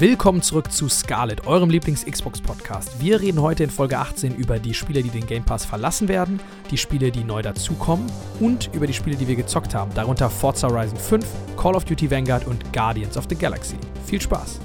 [0.00, 3.02] Willkommen zurück zu Scarlet, eurem Lieblings-Xbox-Podcast.
[3.02, 6.40] Wir reden heute in Folge 18 über die Spiele, die den Game Pass verlassen werden,
[6.70, 8.10] die Spiele, die neu dazukommen
[8.40, 11.26] und über die Spiele, die wir gezockt haben, darunter Forza Horizon 5,
[11.58, 13.76] Call of Duty Vanguard und Guardians of the Galaxy.
[14.06, 14.58] Viel Spaß!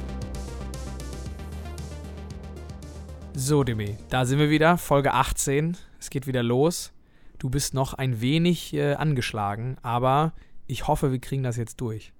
[3.33, 5.75] So, Demi, da sind wir wieder, Folge 18.
[5.99, 6.93] Es geht wieder los.
[7.39, 10.31] Du bist noch ein wenig äh, angeschlagen, aber
[10.65, 12.13] ich hoffe, wir kriegen das jetzt durch.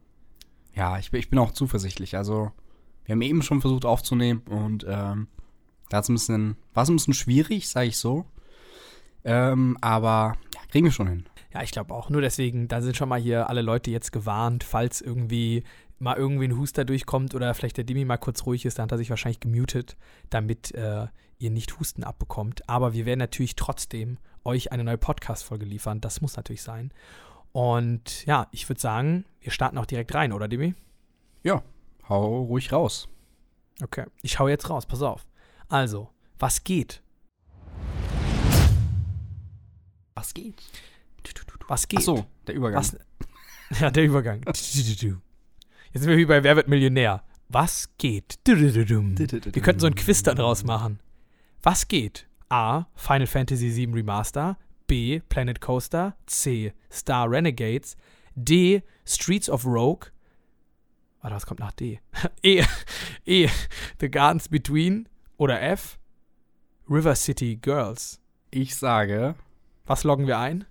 [0.74, 2.18] Ja, ich, ich bin auch zuversichtlich.
[2.18, 2.52] Also,
[3.06, 5.28] wir haben eben schon versucht aufzunehmen und ähm,
[5.90, 8.26] da ein bisschen, war es ein bisschen schwierig, sage ich so.
[9.24, 11.26] Ähm, aber ja, kriegen wir schon hin.
[11.54, 12.10] Ja, ich glaube auch.
[12.10, 15.64] Nur deswegen, da sind schon mal hier alle Leute jetzt gewarnt, falls irgendwie
[16.00, 18.92] mal irgendwie ein Huster durchkommt oder vielleicht der Dimi mal kurz ruhig ist, dann hat
[18.92, 19.96] er sich wahrscheinlich gemutet,
[20.30, 21.08] damit äh,
[21.40, 22.68] ihr nicht Husten abbekommt.
[22.68, 26.02] Aber wir werden natürlich trotzdem euch eine neue Podcast-Folge liefern.
[26.02, 26.92] Das muss natürlich sein.
[27.52, 30.76] Und ja, ich würde sagen, wir starten auch direkt rein, oder Dimi?
[31.44, 31.64] Ja,
[32.10, 33.08] Hau ruhig raus.
[33.82, 35.26] Okay, ich hau jetzt raus, pass auf.
[35.68, 37.02] Also, was geht?
[40.14, 40.62] Was geht?
[41.68, 42.00] Was geht?
[42.00, 42.80] Ach so, der Übergang.
[42.80, 42.98] Was,
[43.80, 44.42] ja, der Übergang.
[44.46, 47.24] Jetzt sind wir wie bei Wer wird Millionär.
[47.50, 48.40] Was geht?
[48.46, 51.00] Wir könnten so ein Quiz da draus machen.
[51.64, 52.28] Was geht?
[52.50, 52.86] A.
[52.96, 54.58] Final Fantasy VII Remaster.
[54.88, 55.20] B.
[55.30, 56.16] Planet Coaster.
[56.28, 56.74] C.
[56.92, 57.98] Star Renegades.
[58.36, 58.84] D.
[59.06, 60.12] Streets of Rogue.
[61.26, 62.00] Warte, was kommt nach D?
[62.44, 62.64] E.
[63.26, 63.50] E.
[64.00, 65.10] The Gardens Between.
[65.38, 65.98] Oder F.
[66.88, 68.22] River City Girls.
[68.52, 69.34] Ich sage.
[69.88, 70.66] Was loggen wir ein?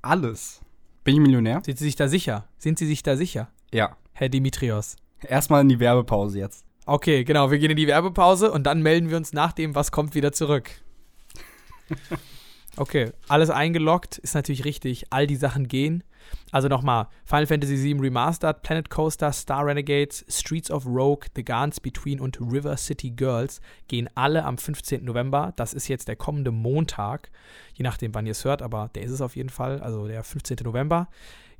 [0.00, 0.62] Alles.
[1.04, 1.60] Bin ich Millionär?
[1.62, 2.48] Sind Sie sich da sicher?
[2.56, 3.50] Sind Sie sich da sicher?
[3.70, 3.98] Ja.
[4.14, 4.96] Herr Dimitrios.
[5.20, 6.64] Erstmal in die Werbepause jetzt.
[6.86, 7.50] Okay, genau.
[7.50, 10.32] Wir gehen in die Werbepause und dann melden wir uns nach dem, was kommt, wieder
[10.32, 10.70] zurück.
[12.78, 15.06] Okay, alles eingeloggt, ist natürlich richtig.
[15.10, 16.04] All die Sachen gehen.
[16.50, 21.80] Also nochmal: Final Fantasy VII Remastered, Planet Coaster, Star Renegades, Streets of Rogue, The Gardens
[21.80, 25.04] Between und River City Girls gehen alle am 15.
[25.04, 25.52] November.
[25.56, 27.30] Das ist jetzt der kommende Montag.
[27.74, 29.80] Je nachdem, wann ihr es hört, aber der ist es auf jeden Fall.
[29.80, 30.58] Also der 15.
[30.64, 31.08] November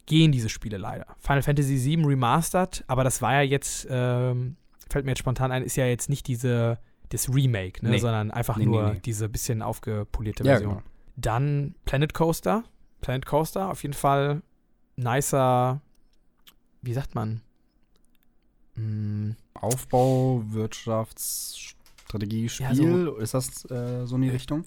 [0.08, 1.06] gehen diese Spiele leider.
[1.20, 4.56] Final Fantasy VII Remastered, aber das war ja jetzt, ähm,
[4.90, 6.78] fällt mir jetzt spontan ein, ist ja jetzt nicht diese,
[7.10, 7.98] das Remake, ne, nee.
[7.98, 10.70] sondern einfach nee, nur nee, diese bisschen aufgepolierte Version.
[10.70, 10.88] Ja, genau.
[11.16, 12.64] Dann Planet Coaster.
[13.00, 14.42] Planet Coaster, auf jeden Fall
[14.98, 15.80] nicer,
[16.82, 17.40] wie sagt man?
[18.74, 19.36] Hm.
[19.54, 22.66] Aufbau, Wirtschaftsstrategie, Spiel.
[22.66, 24.64] Ja, so, ist das äh, so in die Richtung?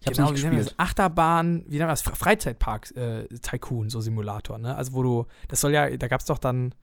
[0.00, 0.66] Ich genau, nicht gespielt.
[0.66, 2.02] Das Achterbahn, wie nennt man das?
[2.02, 4.76] Freizeitpark äh, Tycoon, so Simulator, ne?
[4.76, 6.74] Also wo du, das soll ja, da gab es doch dann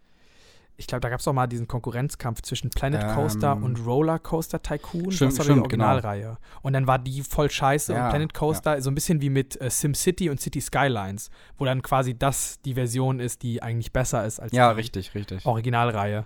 [0.81, 4.17] ich glaube, da gab es auch mal diesen Konkurrenzkampf zwischen Planet Coaster ähm, und Roller
[4.17, 5.11] Coaster Tycoon.
[5.11, 5.85] Stimmt, das war stimmt, die genau.
[5.85, 6.23] Originalreihe.
[6.23, 6.37] Genau.
[6.63, 8.81] Und dann war die voll scheiße ja, und Planet Coaster ja.
[8.81, 12.73] so ein bisschen wie mit äh, SimCity und City Skylines, wo dann quasi das die
[12.73, 15.45] Version ist, die eigentlich besser ist als ja, die richtig, richtig.
[15.45, 16.25] Originalreihe.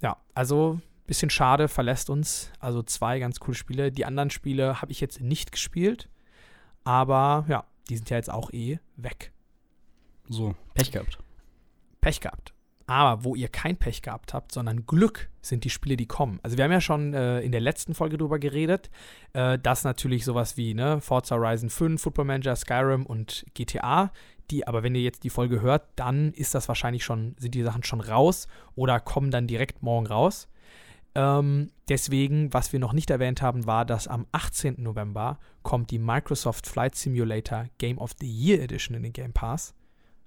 [0.00, 2.50] Ja, also bisschen schade, verlässt uns.
[2.58, 3.92] Also zwei ganz coole Spiele.
[3.92, 6.08] Die anderen Spiele habe ich jetzt nicht gespielt,
[6.82, 9.32] aber ja, die sind ja jetzt auch eh weg.
[10.28, 11.18] So, Pech gehabt.
[12.00, 12.55] Pech gehabt.
[12.86, 16.38] Aber wo ihr kein Pech gehabt habt, sondern Glück sind die Spiele, die kommen.
[16.42, 18.90] Also wir haben ja schon äh, in der letzten Folge drüber geredet,
[19.32, 24.12] äh, dass natürlich sowas wie ne, Forza Horizon 5, Football Manager, Skyrim und GTA,
[24.50, 27.64] die, aber wenn ihr jetzt die Folge hört, dann ist das wahrscheinlich schon, sind die
[27.64, 28.46] Sachen schon raus
[28.76, 30.48] oder kommen dann direkt morgen raus.
[31.16, 34.76] Ähm, deswegen, was wir noch nicht erwähnt haben, war, dass am 18.
[34.78, 39.74] November kommt die Microsoft Flight Simulator Game of the Year Edition in den Game Pass.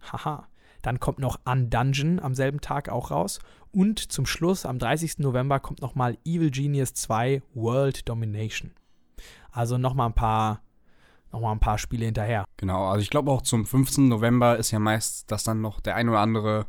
[0.01, 0.48] Haha.
[0.81, 3.39] Dann kommt noch Undungeon am selben Tag auch raus.
[3.71, 5.19] Und zum Schluss, am 30.
[5.19, 8.71] November, kommt nochmal Evil Genius 2 World Domination.
[9.51, 10.61] Also nochmal ein paar
[11.31, 12.45] nochmal ein paar Spiele hinterher.
[12.57, 14.07] Genau, also ich glaube auch zum 15.
[14.07, 16.65] November ist ja meist, dass dann noch der ein oder andere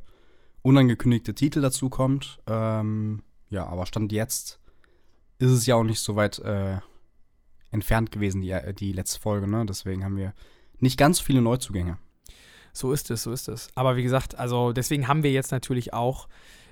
[0.62, 2.41] unangekündigte Titel dazu kommt.
[2.47, 4.60] Ähm, ja, aber Stand jetzt
[5.38, 6.78] ist es ja auch nicht so weit äh,
[7.70, 9.65] entfernt gewesen, die, die letzte Folge, ne?
[9.65, 10.34] Deswegen haben wir
[10.78, 11.99] nicht ganz viele Neuzugänge.
[12.72, 13.69] So ist es, so ist es.
[13.75, 16.28] Aber wie gesagt, also deswegen haben wir jetzt natürlich auch,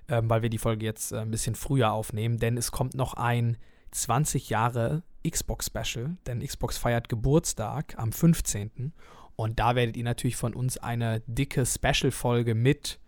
[0.09, 3.15] ähm, weil wir die Folge jetzt äh, ein bisschen früher aufnehmen, denn es kommt noch
[3.15, 3.57] ein
[3.91, 8.93] 20 Jahre Xbox Special, denn Xbox feiert Geburtstag am 15.
[9.37, 12.99] Und da werdet ihr natürlich von uns eine dicke Special-Folge mit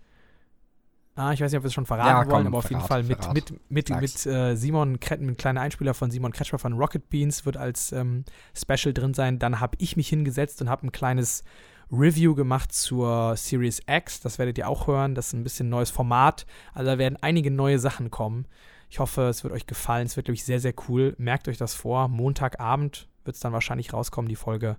[1.17, 2.83] Ah, ich weiß nicht, ob wir es schon verraten ja, komm, wollen, aber auf jeden
[2.83, 3.35] Fall mit, verrat.
[3.35, 7.45] mit, mit, mit, äh, Simon, Kret, mit kleiner Einspieler von Simon Kretschmer von Rocket Beans
[7.45, 9.39] wird als ähm, Special drin sein.
[9.39, 11.43] Dann habe ich mich hingesetzt und habe ein kleines
[11.93, 14.21] Review gemacht zur Series X.
[14.21, 15.15] Das werdet ihr auch hören.
[15.15, 16.47] Das ist ein bisschen neues Format.
[16.73, 18.47] Also da werden einige neue Sachen kommen.
[18.89, 20.07] Ich hoffe, es wird euch gefallen.
[20.07, 21.15] Es wird, glaube ich, sehr, sehr cool.
[21.19, 22.09] Merkt euch das vor.
[22.09, 24.77] Montagabend wird es dann wahrscheinlich rauskommen, die Folge.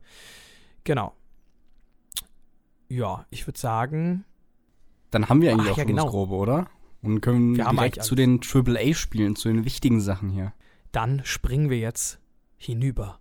[0.83, 1.13] Genau.
[2.89, 4.25] Ja, ich würde sagen.
[5.11, 6.09] Dann haben wir eigentlich Ach, auch ja, genau.
[6.09, 6.67] Grobe, oder?
[7.01, 10.53] Und können Wir direkt zu den AAA-Spielen, zu den wichtigen Sachen hier.
[10.91, 12.19] Dann springen wir jetzt
[12.57, 13.20] hinüber.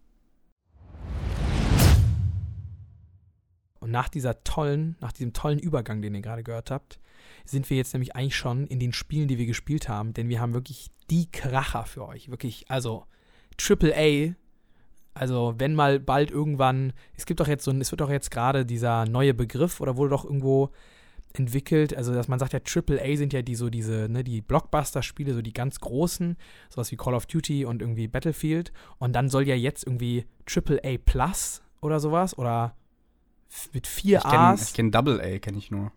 [3.91, 7.01] Und nach dieser tollen, nach diesem tollen Übergang, den ihr gerade gehört habt,
[7.45, 10.41] sind wir jetzt nämlich eigentlich schon in den Spielen, die wir gespielt haben, denn wir
[10.41, 12.31] haben wirklich die Kracher für euch.
[12.31, 13.07] Wirklich, also
[13.61, 14.37] AAA.
[15.13, 18.31] Also, wenn mal bald irgendwann, es gibt doch jetzt so ein, es wird doch jetzt
[18.31, 20.71] gerade dieser neue Begriff oder wurde doch irgendwo
[21.33, 25.35] entwickelt, also dass man sagt ja AAA sind ja die so diese, ne, die Blockbuster-Spiele,
[25.35, 26.37] so die ganz großen,
[26.69, 30.99] sowas wie Call of Duty und irgendwie Battlefield und dann soll ja jetzt irgendwie AAA
[31.05, 32.77] Plus oder sowas oder
[33.73, 34.73] mit vier Ich kenne A's.
[34.73, 35.93] kenn Double A, kenne ich nur.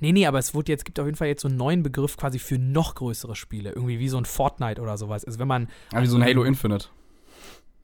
[0.00, 2.16] Nee, nee, aber es wurde jetzt, gibt auf jeden Fall jetzt so einen neuen Begriff
[2.16, 3.70] quasi für noch größere Spiele.
[3.70, 5.24] Irgendwie wie so ein Fortnite oder sowas.
[5.24, 6.86] Also wenn man, Ah, wie so ein Halo Infinite.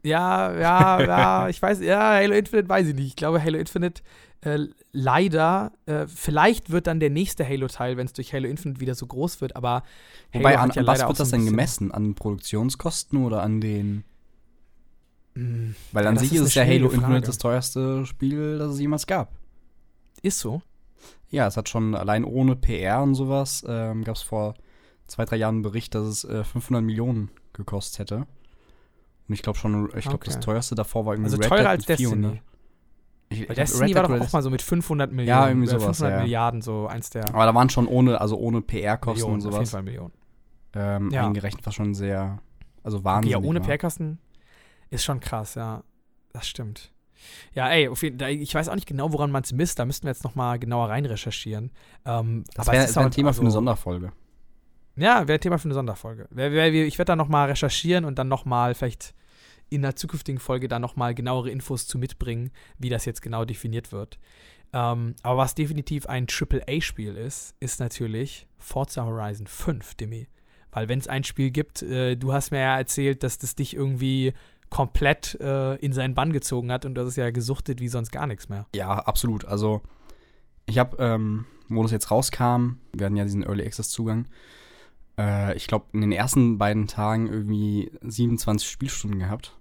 [0.02, 3.06] ja, ja, ja, ich weiß, ja, Halo Infinite weiß ich nicht.
[3.08, 4.02] Ich glaube, Halo Infinite
[4.40, 8.94] äh, leider, äh, vielleicht wird dann der nächste Halo-Teil, wenn es durch Halo Infinite wieder
[8.94, 9.82] so groß wird, aber
[10.32, 11.90] Wobei, Halo an, hat ja an was wird das denn gemessen?
[11.92, 14.04] An Produktionskosten oder an den.
[15.92, 18.72] Weil Ja, an das sich ist ist, ja schwierige Halo Infinite das teuerste Spiel, das
[18.72, 19.32] es jemals gab.
[20.22, 20.62] Ist so.
[21.30, 24.54] Ja, es hat schon allein ohne PR und sowas, ähm, gab es vor
[25.06, 28.16] zwei, drei Jahren einen Bericht, dass es äh, 500 Millionen gekostet hätte.
[29.28, 30.44] Und ich glaube schon, ich glaube, das Okay.
[30.44, 32.30] teuerste davor war irgendwie Also Red teurer Dead als mit 400.
[32.32, 32.42] Destiny.
[33.30, 35.28] Ich, Weil Destiny war doch auch mal so mit 500 Millionen.
[35.28, 36.22] Ja, irgendwie äh, sowas, 500 ja.
[36.22, 39.52] Milliarden, so eins der Aber da waren schon ohne, also ohne PR-Kosten und auf jeden
[39.52, 40.12] sowas Fall Millionen.
[40.74, 41.26] ähm, Ja.
[41.26, 42.38] eingerechnet, was schon sehr,
[42.82, 43.66] also wahnsinnig ja, ohne war.
[44.90, 45.82] Ist schon krass, ja.
[46.32, 46.92] Das stimmt.
[47.52, 49.78] Ja, ey, auf jeden, ich weiß auch nicht genau, woran man es misst.
[49.78, 51.72] Da müssten wir jetzt noch mal genauer rein recherchieren.
[52.04, 54.12] Ähm, Das wäre wär ein halt Thema für eine also- Sonderfolge.
[54.96, 56.28] Ja, wäre Thema für eine Sonderfolge.
[56.32, 59.14] Ich werde da noch mal recherchieren und dann noch mal vielleicht
[59.70, 63.44] in einer zukünftigen Folge da noch mal genauere Infos zu mitbringen, wie das jetzt genau
[63.44, 64.18] definiert wird.
[64.72, 70.26] Ähm, aber was definitiv ein AAA-Spiel ist, ist natürlich Forza Horizon 5, Demi.
[70.72, 73.74] Weil wenn es ein Spiel gibt, äh, du hast mir ja erzählt, dass das dich
[73.74, 74.32] irgendwie
[74.70, 78.26] komplett äh, in seinen Bann gezogen hat und das ist ja gesuchtet wie sonst gar
[78.26, 78.66] nichts mehr.
[78.74, 79.44] Ja, absolut.
[79.44, 79.82] Also,
[80.66, 84.26] ich habe, ähm, wo das jetzt rauskam, wir hatten ja diesen Early Access Zugang,
[85.18, 89.56] äh, ich glaube, in den ersten beiden Tagen irgendwie 27 Spielstunden gehabt.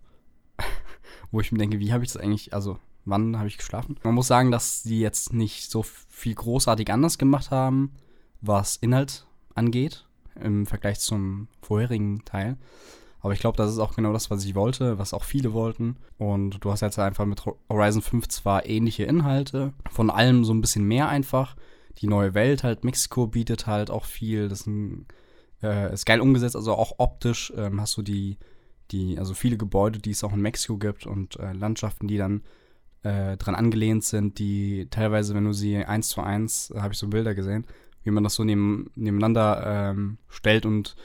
[1.31, 3.97] wo ich mir denke, wie habe ich das eigentlich, also, wann habe ich geschlafen?
[4.03, 7.93] Man muss sagen, dass die jetzt nicht so viel großartig anders gemacht haben,
[8.41, 9.25] was Inhalt
[9.55, 10.05] angeht,
[10.35, 12.57] im Vergleich zum vorherigen Teil.
[13.27, 15.97] Aber ich glaube, das ist auch genau das, was ich wollte, was auch viele wollten.
[16.17, 20.61] Und du hast jetzt einfach mit Horizon 5 zwar ähnliche Inhalte, von allem so ein
[20.61, 21.57] bisschen mehr einfach.
[21.97, 24.47] Die neue Welt halt, Mexiko bietet halt auch viel.
[24.47, 25.07] Das ist, ein,
[25.61, 28.37] äh, ist geil umgesetzt, also auch optisch ähm, hast du die,
[28.91, 32.43] die, also viele Gebäude, die es auch in Mexiko gibt und äh, Landschaften, die dann
[33.03, 36.97] äh, dran angelehnt sind, die teilweise, wenn du sie eins zu eins, äh, habe ich
[36.97, 37.65] so Bilder gesehen,
[38.03, 40.95] wie man das so neben, nebeneinander ähm, stellt und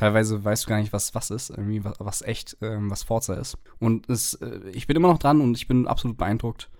[0.00, 3.34] teilweise weißt du gar nicht, was was ist, irgendwie was, was echt, ähm, was Forza
[3.34, 3.58] ist.
[3.80, 6.70] Und es, äh, ich bin immer noch dran und ich bin absolut beeindruckt,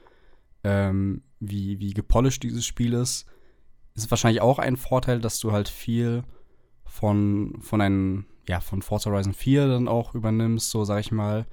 [0.64, 3.26] ähm, wie, wie gepolished dieses Spiel ist.
[3.94, 6.24] Es ist wahrscheinlich auch ein Vorteil, dass du halt viel
[6.86, 11.46] von, von einem, ja, von Forza Horizon 4 dann auch übernimmst, so sag ich mal,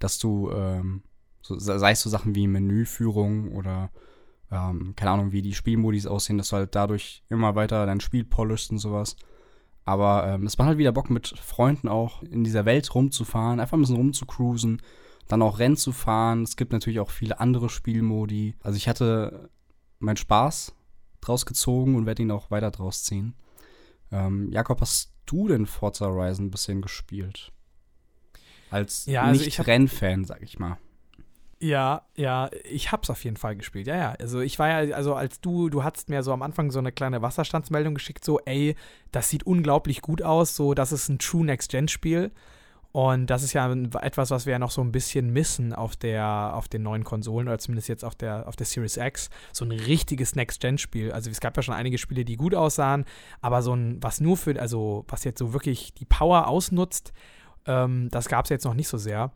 [0.00, 1.04] dass du, ähm,
[1.40, 3.90] so, sei es so Sachen wie Menüführung oder
[4.50, 8.24] ähm, keine Ahnung, wie die Spielmodis aussehen, dass du halt dadurch immer weiter dein Spiel
[8.24, 9.16] polishst und sowas.
[9.84, 13.76] Aber ähm, es macht halt wieder Bock, mit Freunden auch in dieser Welt rumzufahren, einfach
[13.76, 14.80] ein bisschen rumzucruisen,
[15.28, 16.42] dann auch Rennen zu fahren.
[16.42, 18.54] Es gibt natürlich auch viele andere Spielmodi.
[18.62, 19.50] Also ich hatte
[19.98, 20.74] meinen Spaß
[21.20, 23.34] draus gezogen und werde ihn auch weiter draus ziehen.
[24.10, 27.52] Ähm, Jakob, hast du denn Forza Horizon ein bisschen gespielt?
[28.70, 30.78] Als Ja, also ich hab- Nicht-Rennfan, sag ich mal.
[31.64, 33.86] Ja, ja, ich hab's auf jeden Fall gespielt.
[33.86, 34.14] Ja, ja.
[34.20, 36.92] Also ich war ja, also als du, du hattest mir so am Anfang so eine
[36.92, 38.76] kleine Wasserstandsmeldung geschickt, so, ey,
[39.12, 42.32] das sieht unglaublich gut aus, so, das ist ein True Next-Gen-Spiel.
[42.92, 46.52] Und das ist ja etwas, was wir ja noch so ein bisschen missen auf der,
[46.54, 49.30] auf den neuen Konsolen oder zumindest jetzt auf der, auf der Series X.
[49.50, 51.12] So ein richtiges Next-Gen-Spiel.
[51.12, 53.06] Also es gab ja schon einige Spiele, die gut aussahen,
[53.40, 57.14] aber so ein, was nur für, also was jetzt so wirklich die Power ausnutzt,
[57.64, 59.32] ähm, das gab es jetzt noch nicht so sehr.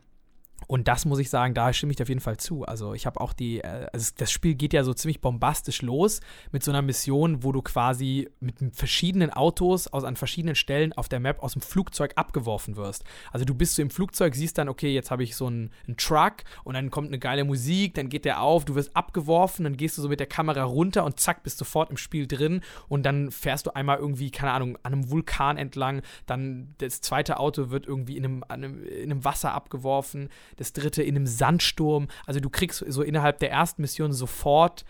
[0.66, 2.64] Und das muss ich sagen, da stimme ich dir auf jeden Fall zu.
[2.64, 6.20] Also ich habe auch die, äh, also das Spiel geht ja so ziemlich bombastisch los
[6.52, 11.08] mit so einer Mission, wo du quasi mit verschiedenen Autos aus an verschiedenen Stellen auf
[11.08, 13.04] der Map aus dem Flugzeug abgeworfen wirst.
[13.32, 15.96] Also du bist so im Flugzeug, siehst dann, okay, jetzt habe ich so einen, einen
[15.96, 19.76] Truck und dann kommt eine geile Musik, dann geht der auf, du wirst abgeworfen, dann
[19.76, 23.04] gehst du so mit der Kamera runter und zack, bist sofort im Spiel drin und
[23.04, 27.70] dann fährst du einmal irgendwie, keine Ahnung, an einem Vulkan entlang, dann das zweite Auto
[27.70, 32.08] wird irgendwie in einem, in einem Wasser abgeworfen, das dritte in einem Sandsturm.
[32.26, 34.84] Also du kriegst so innerhalb der ersten Mission sofort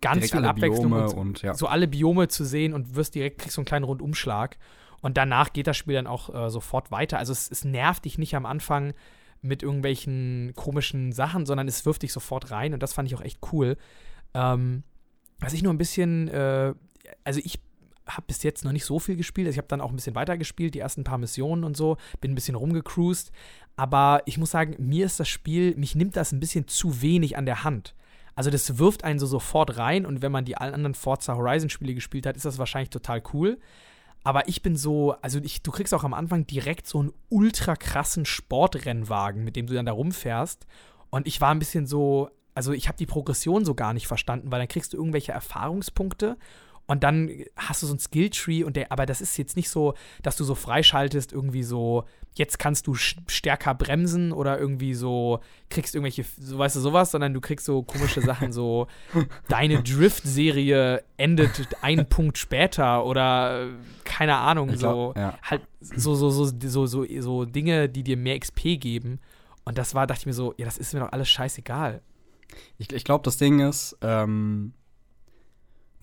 [0.00, 1.54] ganz viel Abwechslung und, und ja.
[1.54, 4.58] so alle Biome zu sehen und wirst direkt, kriegst so einen kleinen Rundumschlag.
[5.00, 7.18] Und danach geht das Spiel dann auch äh, sofort weiter.
[7.18, 8.94] Also es, es nervt dich nicht am Anfang
[9.42, 13.20] mit irgendwelchen komischen Sachen, sondern es wirft dich sofort rein und das fand ich auch
[13.20, 13.76] echt cool.
[14.32, 14.82] Ähm,
[15.38, 16.72] was ich nur ein bisschen, äh,
[17.24, 17.60] also ich
[18.06, 19.46] habe bis jetzt noch nicht so viel gespielt.
[19.46, 21.96] Also ich habe dann auch ein bisschen weiter gespielt, die ersten paar Missionen und so,
[22.20, 23.32] bin ein bisschen rumgecruised.
[23.76, 27.36] Aber ich muss sagen, mir ist das Spiel, mich nimmt das ein bisschen zu wenig
[27.36, 27.94] an der Hand.
[28.34, 31.70] Also das wirft einen so sofort rein und wenn man die allen anderen Forza Horizon
[31.70, 33.58] Spiele gespielt hat, ist das wahrscheinlich total cool.
[34.24, 37.76] Aber ich bin so, also ich, du kriegst auch am Anfang direkt so einen ultra
[37.76, 40.66] krassen Sportrennwagen, mit dem du dann da rumfährst.
[41.10, 44.50] Und ich war ein bisschen so, also ich habe die Progression so gar nicht verstanden,
[44.50, 46.36] weil dann kriegst du irgendwelche Erfahrungspunkte
[46.86, 49.94] und dann hast du so ein Skilltree und der, aber das ist jetzt nicht so,
[50.22, 55.94] dass du so freischaltest, irgendwie so, jetzt kannst du stärker bremsen oder irgendwie so, kriegst
[55.94, 58.86] irgendwelche, so weißt du, sowas, sondern du kriegst so komische Sachen, so
[59.48, 63.68] deine Drift-Serie endet einen Punkt später oder
[64.04, 65.38] keine Ahnung, glaub, so ja.
[65.42, 69.20] halt so, so, so, so, so, so Dinge, die dir mehr XP geben.
[69.64, 72.02] Und das war, dachte ich mir so, ja, das ist mir doch alles scheißegal.
[72.76, 74.74] Ich, ich glaube, das Ding ist, ähm,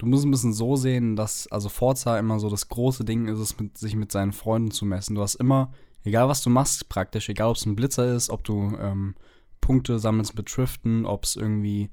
[0.01, 3.38] du musst ein bisschen so sehen, dass also Forza immer so das große Ding ist,
[3.38, 5.13] es mit, sich mit seinen Freunden zu messen.
[5.13, 5.72] Du hast immer,
[6.03, 9.13] egal was du machst, praktisch, egal ob es ein Blitzer ist, ob du ähm,
[9.62, 11.91] Punkte sammelst mit Driften, ob es irgendwie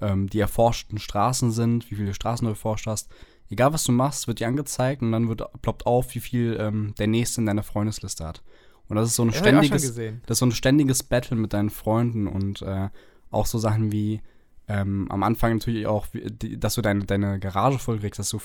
[0.00, 3.10] ähm, die erforschten Straßen sind, wie viele Straßen du erforscht hast.
[3.50, 6.94] Egal was du machst, wird dir angezeigt und dann wird ploppt auf, wie viel ähm,
[6.98, 8.42] der nächste in deiner Freundesliste hat.
[8.88, 12.26] Und das ist so ein ständiges, das ist so ein ständiges Battle mit deinen Freunden
[12.26, 12.88] und äh,
[13.30, 14.22] auch so Sachen wie
[14.70, 18.38] ähm, am Anfang natürlich auch, dass du deine, deine Garage vollkriegst, dass du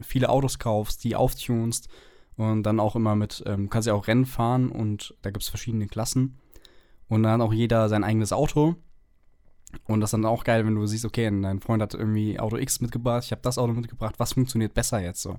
[0.00, 1.88] viele Autos kaufst, die auftunst
[2.36, 5.50] und dann auch immer mit, ähm, kannst ja auch Rennen fahren und da gibt es
[5.50, 6.38] verschiedene Klassen.
[7.08, 8.76] Und dann hat auch jeder sein eigenes Auto.
[9.84, 12.56] Und das ist dann auch geil, wenn du siehst, okay, dein Freund hat irgendwie Auto
[12.56, 15.38] X mitgebracht, ich habe das Auto mitgebracht, was funktioniert besser jetzt so?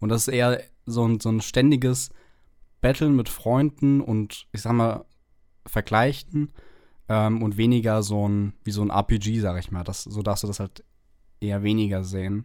[0.00, 2.10] Und das ist eher so ein, so ein ständiges
[2.80, 5.04] Battle mit Freunden und ich sag mal,
[5.64, 6.52] Vergleichen
[7.10, 9.82] ähm, und weniger so ein, wie so ein RPG, sag ich mal.
[9.82, 10.84] Das, so darfst du das halt
[11.40, 12.44] eher weniger sehen.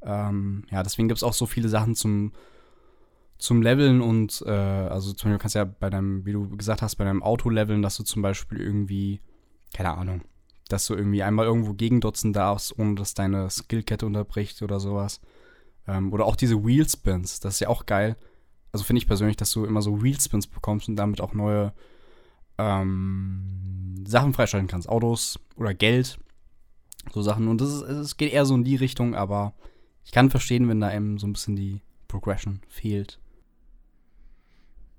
[0.00, 2.32] Ähm, ja, deswegen gibt es auch so viele Sachen zum,
[3.36, 6.82] zum Leveln und äh, also zum Beispiel kannst du ja bei deinem, wie du gesagt
[6.82, 9.20] hast, bei deinem Auto leveln, dass du zum Beispiel irgendwie,
[9.74, 10.22] keine Ahnung,
[10.68, 15.20] dass du irgendwie einmal irgendwo gegendotzen darfst, ohne dass deine Skillkette unterbricht oder sowas.
[15.88, 18.16] Ähm, oder auch diese Wheelspins, das ist ja auch geil.
[18.70, 21.72] Also finde ich persönlich, dass du immer so Wheelspins bekommst und damit auch neue
[22.56, 23.70] ähm,
[24.06, 24.88] Sachen freischalten kannst.
[24.88, 26.18] Autos oder Geld.
[27.12, 27.48] So Sachen.
[27.48, 29.54] Und das ist, es geht eher so in die Richtung, aber
[30.04, 33.18] ich kann verstehen, wenn da eben so ein bisschen die Progression fehlt.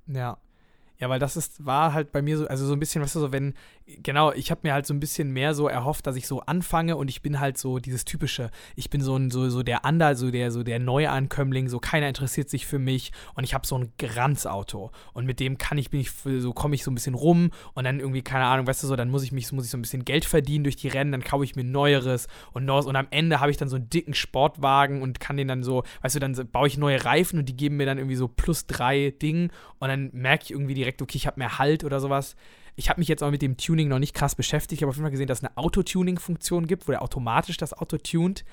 [0.07, 0.37] Ja.
[1.01, 3.19] Ja, weil das ist, war halt bei mir so, also so ein bisschen, weißt du,
[3.21, 3.55] so wenn,
[3.87, 6.95] genau, ich habe mir halt so ein bisschen mehr so erhofft, dass ich so anfange
[6.95, 10.15] und ich bin halt so dieses typische, ich bin so ein, so, so der Ander,
[10.15, 13.79] so der, so der Neuankömmling, so keiner interessiert sich für mich und ich habe so
[13.79, 17.15] ein Granzauto und mit dem kann ich, bin ich, so komme ich so ein bisschen
[17.15, 19.71] rum und dann irgendwie, keine Ahnung, weißt du so, dann muss ich mich, muss ich
[19.71, 22.85] so ein bisschen Geld verdienen durch die Rennen, dann kaufe ich mir neueres und neues
[22.85, 25.81] und am Ende habe ich dann so einen dicken Sportwagen und kann den dann so,
[26.03, 28.67] weißt du, dann baue ich neue Reifen und die geben mir dann irgendwie so plus
[28.67, 32.35] drei Ding und dann merke ich irgendwie direkt, okay, ich habe mehr Halt oder sowas.
[32.75, 34.79] Ich habe mich jetzt auch mit dem Tuning noch nicht krass beschäftigt.
[34.79, 37.73] Ich habe auf jeden Fall gesehen, dass es eine Autotuning-Funktion gibt, wo der automatisch das
[37.73, 38.43] Auto tunt.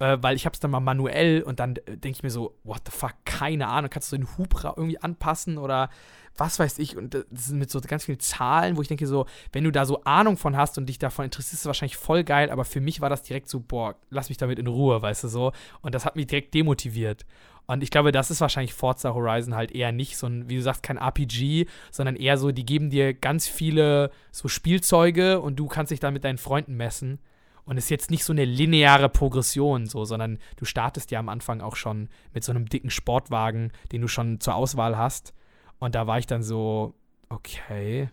[0.00, 2.56] Äh, weil ich habe es dann mal manuell und dann äh, denke ich mir so,
[2.64, 5.88] what the fuck, keine Ahnung, kannst du den Hub irgendwie anpassen oder
[6.36, 9.26] was weiß ich und das sind mit so ganz vielen Zahlen, wo ich denke so,
[9.52, 12.50] wenn du da so Ahnung von hast und dich davon interessierst, ist wahrscheinlich voll geil,
[12.50, 15.28] aber für mich war das direkt so, boah, lass mich damit in Ruhe, weißt du
[15.28, 17.24] so und das hat mich direkt demotiviert.
[17.66, 20.62] Und ich glaube, das ist wahrscheinlich Forza Horizon halt eher nicht so ein, wie du
[20.62, 25.66] sagst, kein RPG, sondern eher so, die geben dir ganz viele so Spielzeuge und du
[25.66, 27.20] kannst dich dann mit deinen Freunden messen.
[27.66, 31.60] Und ist jetzt nicht so eine lineare Progression, so, sondern du startest ja am Anfang
[31.60, 35.32] auch schon mit so einem dicken Sportwagen, den du schon zur Auswahl hast.
[35.78, 36.94] Und da war ich dann so,
[37.30, 38.10] okay.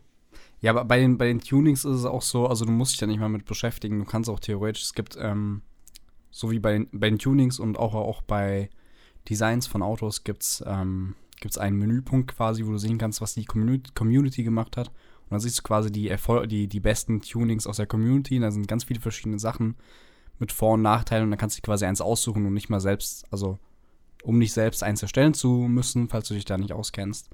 [0.62, 3.02] Ja, aber bei den, bei den Tunings ist es auch so, also du musst dich
[3.02, 4.00] ja nicht mal mit beschäftigen.
[4.00, 5.64] Du kannst auch theoretisch, es gibt, ähm,
[6.30, 8.70] so wie bei den, bei den Tunings und auch, auch bei
[9.30, 13.34] Designs von Autos gibt es ähm, gibt's einen Menüpunkt quasi, wo du sehen kannst, was
[13.34, 14.92] die Community, Community gemacht hat.
[15.32, 18.36] Und dann siehst du quasi die, Erfol die, die besten Tunings aus der Community.
[18.36, 19.76] Und da sind ganz viele verschiedene Sachen
[20.40, 21.24] mit Vor- und Nachteilen.
[21.24, 23.58] Und dann kannst du dir quasi eins aussuchen und nicht mal selbst, also
[24.24, 27.30] um nicht selbst eins erstellen zu müssen, falls du dich da nicht auskennst.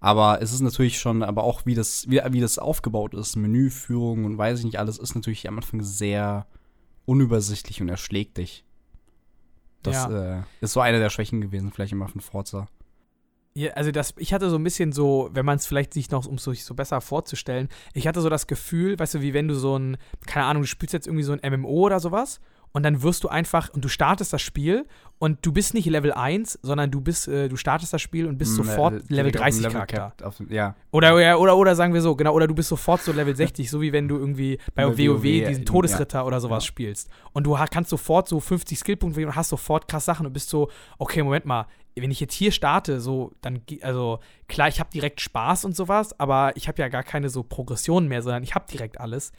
[0.00, 4.24] Aber es ist natürlich schon, aber auch wie das, wie, wie das aufgebaut ist, Menüführung
[4.24, 6.48] und weiß ich nicht alles, ist natürlich am Anfang sehr
[7.04, 8.64] unübersichtlich und erschlägt dich.
[9.84, 12.66] Das äh, ist so eine der Schwächen gewesen, vielleicht immer von Forza.
[13.54, 16.26] Ja, also das, ich hatte so ein bisschen so, wenn man es vielleicht sich noch,
[16.26, 19.46] um es sich so besser vorzustellen, ich hatte so das Gefühl, weißt du, wie wenn
[19.46, 22.40] du so ein, keine Ahnung, du spielst jetzt irgendwie so ein MMO oder sowas
[22.72, 24.86] und dann wirst du einfach, und du startest das Spiel
[25.18, 28.38] und du bist nicht Level 1, sondern du bist, äh, du startest das Spiel und
[28.38, 29.96] bist sofort äh, Level direkt auf den 30 Charakter.
[29.96, 30.74] capped, auf ja.
[30.90, 33.70] Oder, oder, oder, oder sagen wir so, genau, oder du bist sofort so Level 60,
[33.70, 35.64] so wie wenn du irgendwie bei WoW, WoW, diesen ja.
[35.64, 36.68] Todesritter oder sowas Ja.
[36.68, 37.10] spielst.
[37.32, 40.70] Und du kannst sofort so 50 Skillpunkte und hast sofort krass Sachen und bist so,
[40.98, 45.20] okay, Moment mal, wenn ich jetzt hier starte, so, dann, also klar, ich habe direkt
[45.20, 48.64] Spaß und sowas, aber ich habe ja gar keine so Progressionen mehr, sondern ich habe
[48.70, 49.32] direkt alles.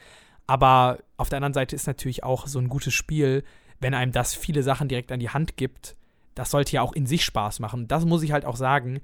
[0.48, 3.44] Aber auf der anderen Seite ist natürlich auch so ein gutes Spiel,
[3.80, 5.96] wenn einem das viele Sachen direkt an die Hand gibt.
[6.36, 7.88] Das sollte ja auch in sich Spaß machen.
[7.88, 9.02] Das muss ich halt auch sagen.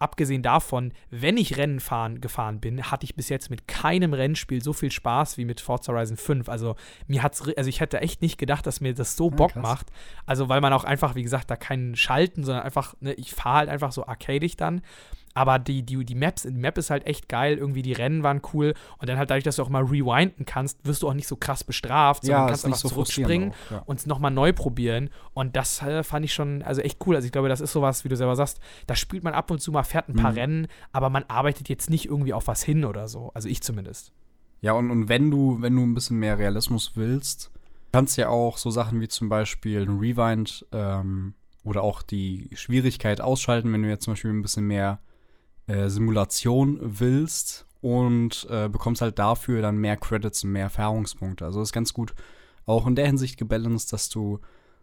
[0.00, 4.62] Abgesehen davon, wenn ich Rennen fahren, gefahren bin, hatte ich bis jetzt mit keinem Rennspiel
[4.62, 6.48] so viel Spaß wie mit Forza Horizon 5.
[6.48, 6.76] Also
[7.08, 9.62] mir hat's, also ich hätte echt nicht gedacht, dass mir das so Ja, Bock krass.
[9.62, 9.86] macht.
[10.24, 13.56] Also weil man auch einfach, wie gesagt, da keinen Schalten, sondern einfach, ne, ich fahre
[13.58, 14.82] halt einfach so arcadig dann.
[15.38, 18.42] Aber die, die, die Maps, die Map ist halt echt geil, irgendwie die Rennen waren
[18.52, 21.28] cool und dann halt dadurch, dass du auch mal rewinden kannst, wirst du auch nicht
[21.28, 23.82] so krass bestraft, sondern Ja, kannst einfach so zurückspringen auch, ja.
[23.86, 25.10] und es nochmal neu probieren.
[25.34, 27.14] Und das äh, fand ich schon, also echt cool.
[27.14, 29.60] Also ich glaube, das ist sowas, wie du selber sagst, da spielt man ab und
[29.60, 30.38] zu mal, fährt ein paar Mhm.
[30.38, 33.30] Rennen, aber man arbeitet jetzt nicht irgendwie auf was hin oder so.
[33.34, 34.10] Also ich zumindest.
[34.60, 37.52] Ja, und, und wenn du, wenn du ein bisschen mehr Realismus willst,
[37.92, 42.50] kannst du ja auch so Sachen wie zum Beispiel ein Rewind ähm, oder auch die
[42.54, 44.98] Schwierigkeit ausschalten, wenn du jetzt zum Beispiel ein bisschen mehr
[45.68, 51.44] äh, Simulation willst und äh, bekommst halt dafür dann mehr Credits und mehr Erfahrungspunkte.
[51.44, 52.14] Also ist ganz gut
[52.66, 54.40] auch in der Hinsicht gebalanced, dass du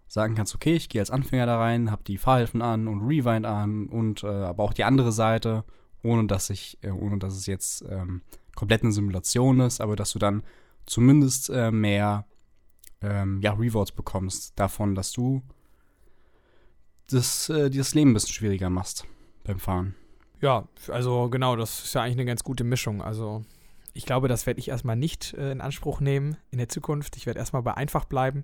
[0.08, 3.46] sagen kannst, okay, ich gehe als Anfänger da rein, habe die Fahrhilfen an und Rewind
[3.46, 5.66] an und äh, aber auch die andere Seite,
[6.04, 8.22] ohne dass ich, äh, ohne dass es jetzt ähm,
[8.56, 10.44] komplett eine Simulation ist, aber dass du dann
[10.86, 12.26] zumindest äh, mehr
[13.02, 15.42] ähm, ja, Rewards bekommst davon, dass du
[17.08, 19.06] das, äh, dir das Leben ein bisschen schwieriger machst
[19.44, 19.96] beim Fahren.
[20.46, 23.02] Ja, also genau, das ist ja eigentlich eine ganz gute Mischung.
[23.02, 23.44] Also
[23.96, 27.18] ich glaube, das werde ich erstmal nicht äh, in Anspruch nehmen in der Zukunft.
[27.18, 28.44] Ich werde erstmal bei einfach bleiben.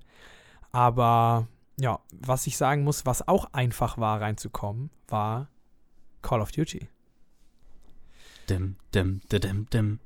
[0.72, 1.48] Aber
[1.80, 5.50] ja, was ich sagen muss, was auch einfach war reinzukommen, war
[6.24, 6.88] Call of Duty.
[8.50, 10.00] Dim, dim, dim, dim,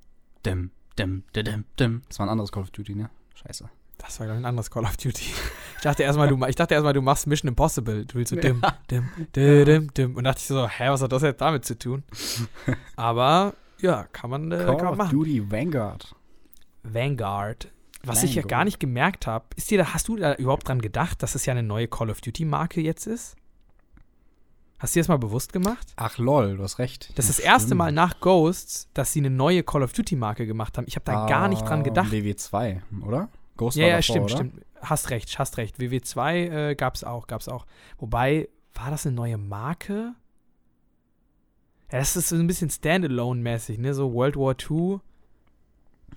[0.46, 2.02] dim, dim, dim, dim.
[2.10, 3.10] Das war ein anderes Call of Duty, ne?
[3.36, 3.70] Scheiße.
[4.00, 5.28] Das war, glaube ich, ein anderes Call of Duty.
[5.86, 8.06] Ich dachte erstmal, du, ich dachte erstmal, du machst Mission Impossible.
[8.06, 9.04] Du willst so dim, dim,
[9.36, 10.16] dim, dim, dim.
[10.16, 12.04] Und dachte ich so, hä, was hat das jetzt damit zu tun?
[12.96, 15.12] Aber ja, kann man, äh, Call kann man of machen.
[15.12, 16.16] Duty Vanguard.
[16.82, 17.72] Vanguard.
[18.04, 18.50] Was ich ja Vanguard.
[18.50, 21.46] gar nicht gemerkt habe, ist dir da, hast du da überhaupt dran gedacht, dass es
[21.46, 23.36] ja eine neue Call of Duty Marke jetzt ist?
[24.80, 25.94] Hast du dir das mal bewusst gemacht?
[25.98, 27.16] Ach lol, du hast recht.
[27.16, 27.76] Das ist das erste.
[27.76, 30.86] Mal nach Ghosts, dass sie eine neue Call of Duty Marke gemacht haben.
[30.88, 32.12] Ich habe da gar nicht dran Ah, gedacht.
[32.12, 33.30] WW2, oder?
[33.58, 34.36] Ghost Ja, war ja, davor, stimmt, oder?
[34.36, 34.66] stimmt.
[34.82, 35.78] Hast recht, hast recht.
[35.80, 37.66] WW2 äh, gab's auch, gab's auch.
[37.98, 40.14] Wobei, war das eine neue Marke?
[41.92, 43.94] Ja, das ist so ein bisschen Standalone-mäßig, ne?
[43.94, 45.00] So World War II.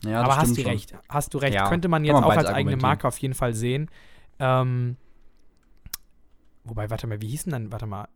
[0.05, 0.71] Ja, Aber das hast stimmt du schon.
[0.73, 0.95] recht.
[1.09, 1.55] Hast du recht.
[1.55, 2.77] Ja, Könnte man jetzt man auch als eigene.
[2.77, 3.91] Marke auf jeden Fall sehen.
[4.39, 4.97] Ähm,
[6.65, 8.09] wobei, warte mal, wie hieß denn dann, warte mal,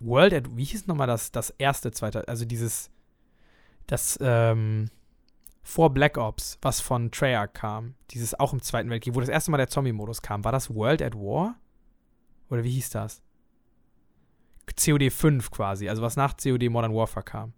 [0.00, 2.90] World at, wie hieß nochmal das, das erste, zweite, also dieses,
[3.86, 4.90] das, ähm,
[5.68, 9.50] vor Black Ops, was von Treyarch kam, dieses auch im Zweiten Weltkrieg, wo das erste
[9.50, 11.56] Mal der Zombie-Modus kam, war das World at War?
[12.50, 13.20] Oder wie hieß das?
[14.76, 17.52] COD 5 quasi, also was nach COD Modern Warfare kam.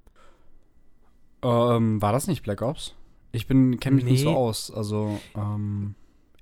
[1.43, 2.95] Ähm, war das nicht Black Ops?
[3.33, 4.37] Ich bin kenne mich nicht so Nee.
[4.37, 4.71] aus.
[4.71, 5.95] Also, ähm,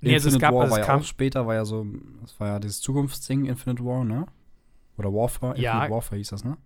[0.03, 1.65] Nee, also es Infinite gab, War also war es ja kam, auch später, war ja
[1.65, 1.85] so,
[2.23, 4.27] das war ja dieses Zukunftsding, Infinite War, ne?
[4.99, 5.73] Oder Warfare, Ja.
[5.73, 6.57] Infinite Warfare hieß das, ne?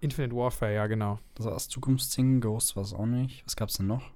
[0.00, 1.18] Infinite Warfare, ja, genau.
[1.34, 3.44] Das war das Zukunftsding, Ghost war es auch nicht.
[3.46, 4.10] Was gab's denn noch?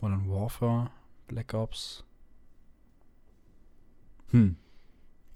[0.00, 0.90] Modern Warfare,
[1.28, 2.04] Black Ops.
[4.30, 4.56] Hm.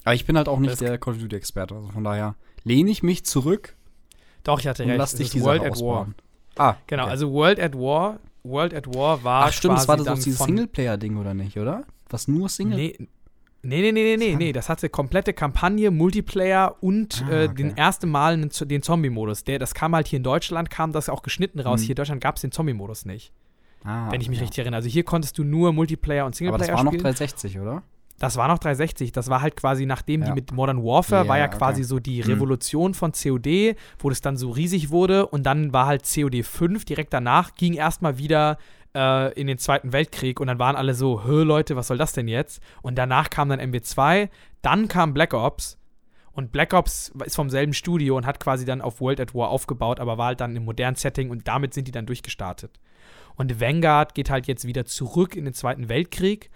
[0.04, 2.90] Aber ich bin halt auch nicht Das- der Call of Duty-Experte, also von daher lehne
[2.90, 3.76] ich mich zurück
[4.44, 4.98] Doch, ich hatte und recht.
[4.98, 5.86] lass dich die World Sache at War.
[6.00, 6.14] ausbauen.
[6.56, 7.10] Ah, Genau, okay.
[7.10, 10.22] also World at War, World at War war Ach stimmt, das war quasi das auch
[10.22, 11.84] dieses von, Singleplayer-Ding, oder nicht, oder?
[12.10, 12.76] Was nur Single?
[12.76, 12.96] Nee,
[13.62, 17.54] nee, nee, nee, nee, nee, nee, das hatte komplette Kampagne, Multiplayer und Ah, äh, okay.
[17.54, 19.44] den ersten Mal den, Zombie-Modus.
[19.44, 21.80] Das kam halt hier in Deutschland, kam das auch geschnitten raus.
[21.80, 21.84] Mhm.
[21.84, 23.32] Hier in Deutschland gab es den Zombie-Modus nicht,
[23.84, 24.44] Ah, wenn ich mich ja.
[24.44, 24.76] richtig erinnere.
[24.78, 27.02] Also hier konntest du nur Multiplayer und Aber Singleplayer das war noch spielen.
[27.02, 27.82] 360, oder?
[28.18, 29.10] Das war noch 360.
[29.10, 30.34] Das war halt quasi, nachdem die Ja.
[30.34, 31.88] mit Modern Warfare, war ja quasi okay.
[31.88, 32.32] so die Hm.
[32.34, 35.26] Revolution von COD, wo das dann so riesig wurde.
[35.26, 38.58] Und dann war halt COD 5 direkt danach, ging erstmal wieder
[38.94, 40.38] äh, in den Zweiten Weltkrieg.
[40.38, 42.62] Und dann waren alle so, hö Leute, was soll das denn jetzt?
[42.82, 44.28] Und danach kam dann MW2,
[44.60, 45.78] dann kam Black Ops.
[46.30, 49.48] Und Black Ops ist vom selben Studio und hat quasi dann auf World at War
[49.48, 52.78] aufgebaut, aber war halt dann im modernen Setting und damit sind die dann durchgestartet.
[53.36, 56.50] Und Vanguard geht halt jetzt wieder zurück in den Zweiten Weltkrieg.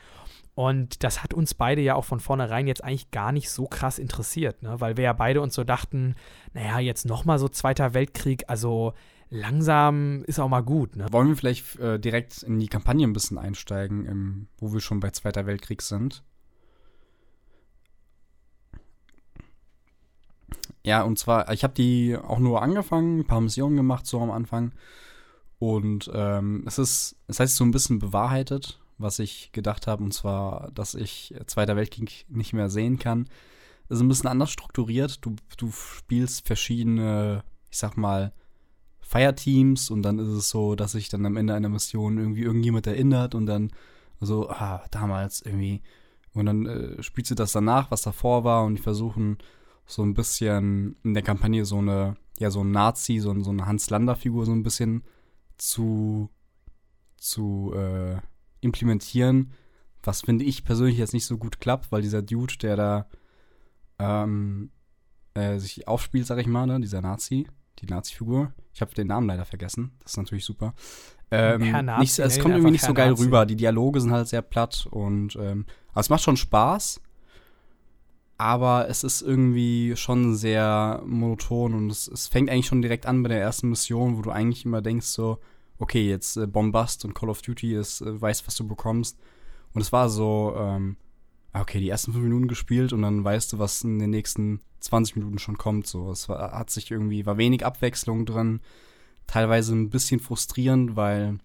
[0.55, 3.99] Und das hat uns beide ja auch von vornherein jetzt eigentlich gar nicht so krass
[3.99, 4.81] interessiert, ne?
[4.81, 6.15] weil wir ja beide uns so dachten,
[6.55, 8.95] naja, jetzt nochmal so Zweiter Weltkrieg, also
[9.29, 10.97] langsam ist auch mal gut.
[10.97, 11.09] Ne?
[11.11, 14.99] Wollen wir vielleicht äh, direkt in die Kampagne ein bisschen einsteigen, im, wo wir schon
[14.99, 16.23] bei Zweiter Weltkrieg sind?
[20.83, 24.31] Ja, und zwar, ich habe die auch nur angefangen, ein paar Missionen gemacht, so am
[24.31, 24.73] Anfang.
[25.59, 30.13] Und ähm, es ist, es heißt so ein bisschen bewahrheitet, was ich gedacht habe, und
[30.13, 33.29] zwar, dass ich Zweiter Weltkrieg nicht mehr sehen kann.
[33.89, 35.25] Es ist ein bisschen anders strukturiert.
[35.25, 38.33] Du, du spielst verschiedene, ich sag mal,
[39.01, 42.87] Fireteams und dann ist es so, dass sich dann am Ende einer Mission irgendwie irgendjemand
[42.87, 43.71] erinnert und dann
[44.21, 45.83] so, ah, damals irgendwie.
[46.35, 49.39] Und dann äh, spielst du das danach, was davor war und die versuchen
[49.87, 53.67] so ein bisschen in der Kampagne so eine, ja, so ein Nazi, so, so eine
[53.67, 55.05] Hans-Lander-Figur so ein bisschen
[55.57, 56.31] zu,
[57.17, 58.17] zu äh,
[58.61, 59.53] implementieren,
[60.03, 63.07] was finde ich persönlich jetzt nicht so gut klappt, weil dieser Dude, der da
[63.99, 64.71] ähm,
[65.35, 67.47] äh, sich aufspielt, sag ich mal, ne, dieser Nazi,
[67.81, 70.75] die Nazi-Figur, ich habe den Namen leider vergessen, das ist natürlich super.
[71.31, 73.25] Ähm, Nazi, nicht, es kommt irgendwie nicht so geil Nazi.
[73.25, 73.47] rüber.
[73.47, 77.01] Die Dialoge sind halt sehr platt und ähm, also es macht schon Spaß,
[78.39, 83.23] aber es ist irgendwie schon sehr monoton und es, es, fängt eigentlich schon direkt an
[83.23, 85.39] bei der ersten Mission, wo du eigentlich immer denkst so,
[85.79, 89.19] okay, jetzt äh, Bombast und Call of Duty ist, äh, weißt, was du bekommst.
[89.73, 90.97] Und es war so, ähm,
[91.53, 95.17] okay, die ersten fünf Minuten gespielt und dann weißt du, was in den nächsten 20
[95.17, 95.87] Minuten schon kommt.
[95.87, 98.61] So, es war, hat sich irgendwie, war wenig Abwechslung drin,
[99.27, 101.39] teilweise ein bisschen frustrierend, weil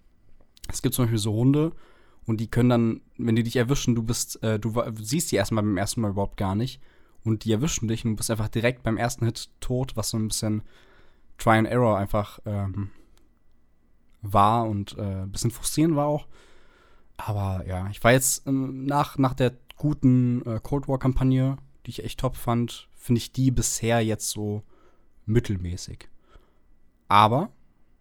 [0.70, 1.72] es gibt zum Beispiel so Hunde
[2.26, 5.64] und die können dann, wenn die dich erwischen, du bist, äh, du siehst die erstmal
[5.64, 6.80] beim ersten Mal überhaupt gar nicht.
[7.24, 10.16] Und die erwischen dich und du bist einfach direkt beim ersten Hit tot, was so
[10.16, 10.62] ein bisschen
[11.38, 12.90] Try and Error einfach ähm,
[14.22, 16.26] war und äh, ein bisschen frustrierend war auch.
[17.16, 21.56] Aber ja, ich war jetzt ähm, nach, nach der guten äh, Cold War-Kampagne,
[21.86, 24.62] die ich echt top fand, finde ich die bisher jetzt so
[25.26, 26.08] mittelmäßig.
[27.08, 27.50] Aber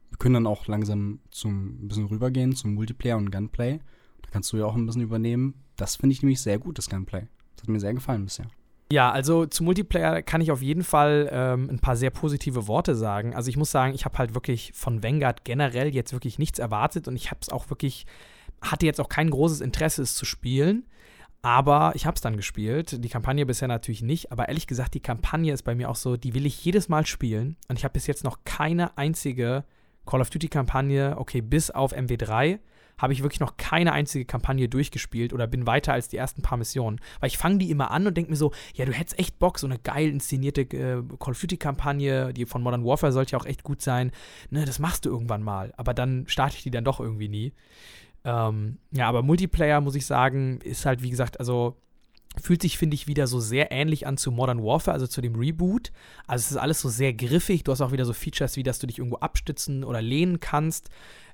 [0.10, 3.79] wir können dann auch langsam zum ein bisschen rübergehen zum Multiplayer und Gunplay.
[4.21, 5.55] Da kannst du ja auch ein bisschen übernehmen.
[5.75, 7.27] Das finde ich nämlich sehr gut, das Gunplay.
[7.55, 8.47] Das hat mir sehr gefallen bisher.
[8.91, 12.93] Ja, also zu Multiplayer kann ich auf jeden Fall ähm, ein paar sehr positive Worte
[12.95, 13.34] sagen.
[13.34, 17.07] Also ich muss sagen, ich habe halt wirklich von Vanguard generell jetzt wirklich nichts erwartet
[17.07, 18.05] und ich habe es auch wirklich,
[18.62, 20.86] hatte jetzt auch kein großes Interesse, es zu spielen.
[21.41, 23.03] Aber ich habe es dann gespielt.
[23.03, 24.31] Die Kampagne bisher natürlich nicht.
[24.31, 27.05] Aber ehrlich gesagt, die Kampagne ist bei mir auch so, die will ich jedes Mal
[27.05, 27.57] spielen.
[27.67, 29.63] Und ich habe bis jetzt noch keine einzige
[30.05, 32.60] Call of Duty-Kampagne, okay, bis auf MW3,
[33.01, 36.57] habe ich wirklich noch keine einzige Kampagne durchgespielt oder bin weiter als die ersten paar
[36.57, 36.99] Missionen.
[37.19, 39.57] Weil ich fange die immer an und denke mir so, ja, du hättest echt Bock,
[39.59, 43.45] so eine geil inszenierte äh, Call of Duty-Kampagne, die von Modern Warfare sollte ja auch
[43.45, 44.11] echt gut sein.
[44.49, 45.73] Ne, das machst du irgendwann mal.
[45.77, 47.53] Aber dann starte ich die dann doch irgendwie nie.
[48.23, 51.77] Ähm, ja, aber Multiplayer, muss ich sagen, ist halt, wie gesagt, also
[52.39, 55.35] fühlt sich, finde ich, wieder so sehr ähnlich an zu Modern Warfare, also zu dem
[55.35, 55.91] Reboot.
[56.27, 57.63] Also es ist alles so sehr griffig.
[57.63, 60.89] Du hast auch wieder so Features, wie dass du dich irgendwo abstützen oder lehnen kannst.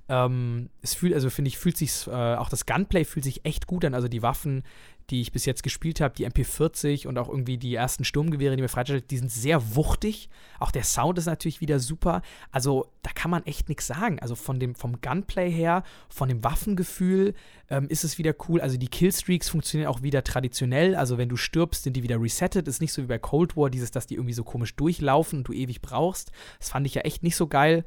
[0.10, 3.68] Ähm, es fühlt, also finde ich, fühlt sich, äh, auch das Gunplay fühlt sich echt
[3.68, 3.94] gut an.
[3.94, 4.64] Also die Waffen,
[5.10, 8.62] die ich bis jetzt gespielt habe, die MP40 und auch irgendwie die ersten Sturmgewehre, die
[8.62, 10.30] mir freigestellt, die sind sehr wuchtig.
[10.60, 12.22] Auch der Sound ist natürlich wieder super.
[12.52, 14.20] Also da kann man echt nichts sagen.
[14.20, 17.34] Also von dem, vom Gunplay her, von dem Waffengefühl
[17.70, 18.60] ähm, ist es wieder cool.
[18.60, 20.96] Also die Killstreaks funktionieren auch wieder traditionell.
[20.96, 22.68] Also wenn du stirbst, sind die wieder resettet.
[22.68, 25.48] Ist nicht so wie bei Cold War, dieses, dass die irgendwie so komisch durchlaufen und
[25.48, 26.32] du ewig brauchst.
[26.60, 27.86] Das fand ich ja echt nicht so geil.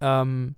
[0.00, 0.56] Ähm,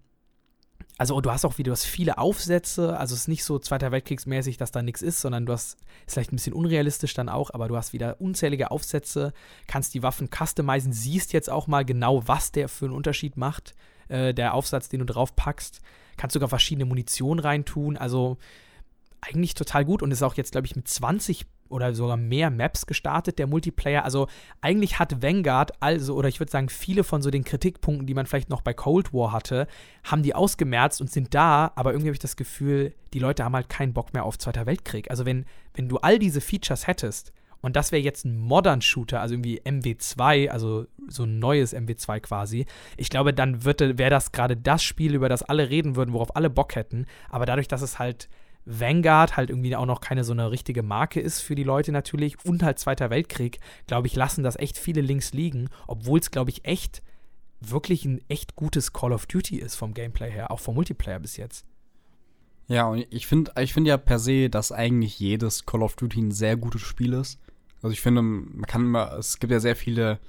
[0.99, 4.71] also du hast auch wieder, viele Aufsätze, also es ist nicht so Zweiter Weltkriegsmäßig, dass
[4.71, 7.77] da nichts ist, sondern du hast, ist vielleicht ein bisschen unrealistisch dann auch, aber du
[7.77, 9.33] hast wieder unzählige Aufsätze,
[9.67, 13.75] kannst die Waffen customizen, siehst jetzt auch mal genau, was der für einen Unterschied macht,
[14.09, 15.81] äh, der Aufsatz, den du drauf packst,
[16.17, 18.37] kannst sogar verschiedene Munition reintun, also
[19.23, 22.87] eigentlich total gut und ist auch jetzt, glaube ich, mit 20 oder sogar mehr Maps
[22.87, 24.05] gestartet, der Multiplayer.
[24.05, 24.29] Also
[24.61, 28.27] eigentlich hat Vanguard, also, oder ich würde sagen, viele von so den Kritikpunkten, die man
[28.27, 29.67] vielleicht noch bei Cold War hatte,
[30.05, 33.55] haben die ausgemerzt und sind da, aber irgendwie habe ich das Gefühl, die Leute haben
[33.55, 35.11] halt keinen Bock mehr auf Zweiter Weltkrieg.
[35.11, 39.21] Also wenn, wenn du all diese Features hättest, und das wäre jetzt ein Modern Shooter,
[39.21, 42.67] also irgendwie MW2, also so ein neues MW2 quasi.
[42.97, 46.51] Ich glaube, dann wäre das gerade das Spiel, über das alle reden würden, worauf alle
[46.51, 47.07] Bock hätten.
[47.29, 48.29] Aber dadurch, dass es halt
[48.71, 52.43] Vanguard halt irgendwie auch noch keine so eine richtige Marke ist für die Leute natürlich
[52.45, 56.51] und halt Zweiter Weltkrieg, glaube ich, lassen das echt viele Links liegen, obwohl es, glaube
[56.51, 57.03] ich, echt
[57.61, 61.37] wirklich ein echt gutes Call of Duty ist vom Gameplay her, auch vom Multiplayer bis
[61.37, 61.67] jetzt.
[62.69, 66.21] Ja, und ich finde ich find ja per se, dass eigentlich jedes Call of Duty
[66.21, 67.41] ein sehr gutes Spiel ist.
[67.83, 70.21] Also ich finde, man kann immer, es gibt ja sehr viele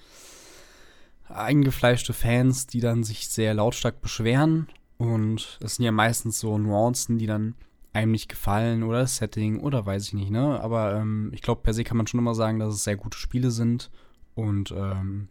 [1.28, 4.68] eingefleischte Fans, die dann sich sehr lautstark beschweren.
[4.98, 7.56] Und es sind ja meistens so Nuancen, die dann
[7.94, 10.60] einem nicht gefallen oder das Setting oder weiß ich nicht, ne?
[10.62, 13.18] Aber ähm, ich glaube, per se kann man schon immer sagen, dass es sehr gute
[13.18, 13.92] Spiele sind.
[14.34, 15.28] Und ähm,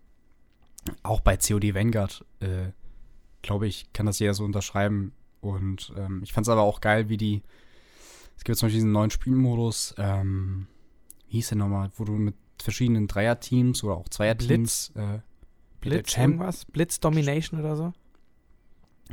[1.02, 2.72] auch bei COD Vanguard äh,
[3.42, 5.12] glaube ich, kann das jeder so unterschreiben.
[5.40, 7.42] Und ähm, ich fand es aber auch geil, wie die.
[8.36, 10.66] Es gibt zum Beispiel diesen neuen Spielmodus, ähm,
[11.28, 14.92] wie hieß der nochmal, wo du mit verschiedenen Dreierteams oder auch Zweierteams.
[14.94, 15.18] Blitz, äh,
[15.80, 16.64] Blitz irgendwas?
[16.66, 17.92] Blitz Domination oder so?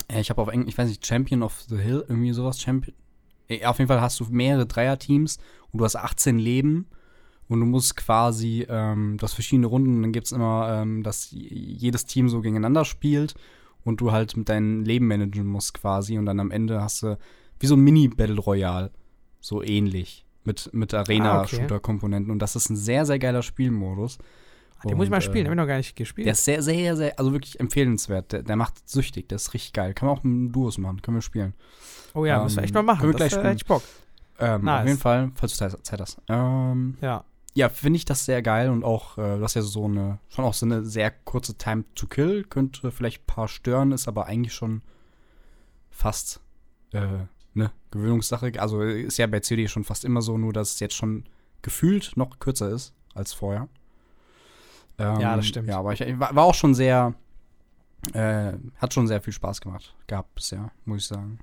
[0.08, 2.62] Äh, ich habe auf Englisch, ich weiß nicht, Champion of the Hill, irgendwie sowas.
[2.62, 2.96] Champion.
[3.48, 5.38] Äh, auf jeden Fall hast du mehrere Dreierteams
[5.72, 6.88] und du hast 18 Leben
[7.48, 11.30] und du musst quasi, ähm, du hast verschiedene Runden, dann gibt es immer, ähm, dass
[11.32, 13.36] jedes Team so gegeneinander spielt
[13.84, 17.18] und du halt mit deinem Leben managen musst quasi und dann am Ende hast du
[17.60, 18.92] wie so ein Mini-Battle Royale,
[19.40, 24.20] so ähnlich, mit, mit Arena-Shooter-Komponenten und das ist ein sehr, sehr geiler Spielmodus.
[24.84, 26.26] Den und, muss ich mal spielen, äh, habe ich noch gar nicht gespielt.
[26.26, 28.32] Der ist sehr, sehr, sehr, also wirklich empfehlenswert.
[28.32, 29.94] Der, der macht süchtig, der ist richtig geil.
[29.94, 31.54] Kann man auch mit Duos machen, können wir spielen.
[32.14, 33.00] Oh ja, ähm, müssen wir echt mal machen.
[33.00, 33.58] Können wir gleich spielen.
[33.68, 33.84] Bock.
[34.40, 34.82] Ähm, nice.
[34.82, 36.22] Auf jeden Fall, falls du Zeit hast.
[36.28, 37.24] Ähm, ja.
[37.54, 40.46] Ja, finde ich das sehr geil und auch, äh, das ist ja so eine, schon
[40.46, 42.44] auch so eine sehr kurze Time to Kill.
[42.44, 44.84] Könnte vielleicht ein paar stören, ist aber eigentlich schon
[45.90, 46.40] fast
[46.94, 48.52] äh, ne Gewöhnungssache.
[48.60, 51.24] Also ist ja bei CD schon fast immer so, nur dass es jetzt schon
[51.64, 53.68] gefühlt noch kürzer ist als vorher.
[54.98, 55.70] Ähm, ja, das stimmt.
[55.70, 57.14] Ja, aber ich, ich war, war, auch schon sehr,
[58.14, 61.40] äh, hat schon sehr viel Spaß gemacht gehabt bisher, muss ich sagen.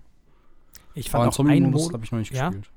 [0.94, 2.48] Ich fand auch einen Modus habe ich noch nicht ja?
[2.48, 2.70] gespielt.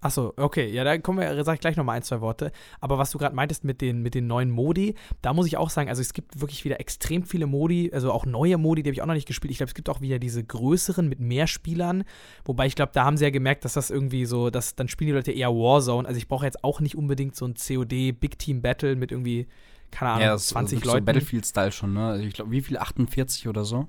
[0.00, 2.52] Achso, okay, ja, da kommen wir, sag ich gleich nochmal ein, zwei Worte.
[2.80, 5.70] Aber was du gerade meintest mit den, mit den neuen Modi, da muss ich auch
[5.70, 8.94] sagen, also es gibt wirklich wieder extrem viele Modi, also auch neue Modi, die habe
[8.94, 9.50] ich auch noch nicht gespielt.
[9.50, 12.04] Ich glaube, es gibt auch wieder diese größeren mit mehr Spielern.
[12.44, 15.08] Wobei ich glaube, da haben sie ja gemerkt, dass das irgendwie so, dass dann spielen
[15.08, 16.06] die Leute eher Warzone.
[16.06, 19.48] Also ich brauche jetzt auch nicht unbedingt so ein COD Big Team Battle mit irgendwie
[19.90, 20.98] keine Ahnung, ja, das 20 ist Leuten.
[20.98, 22.08] So Battlefield-Style schon, ne?
[22.08, 22.78] Also ich glaube, wie viel?
[22.78, 23.88] 48 oder so?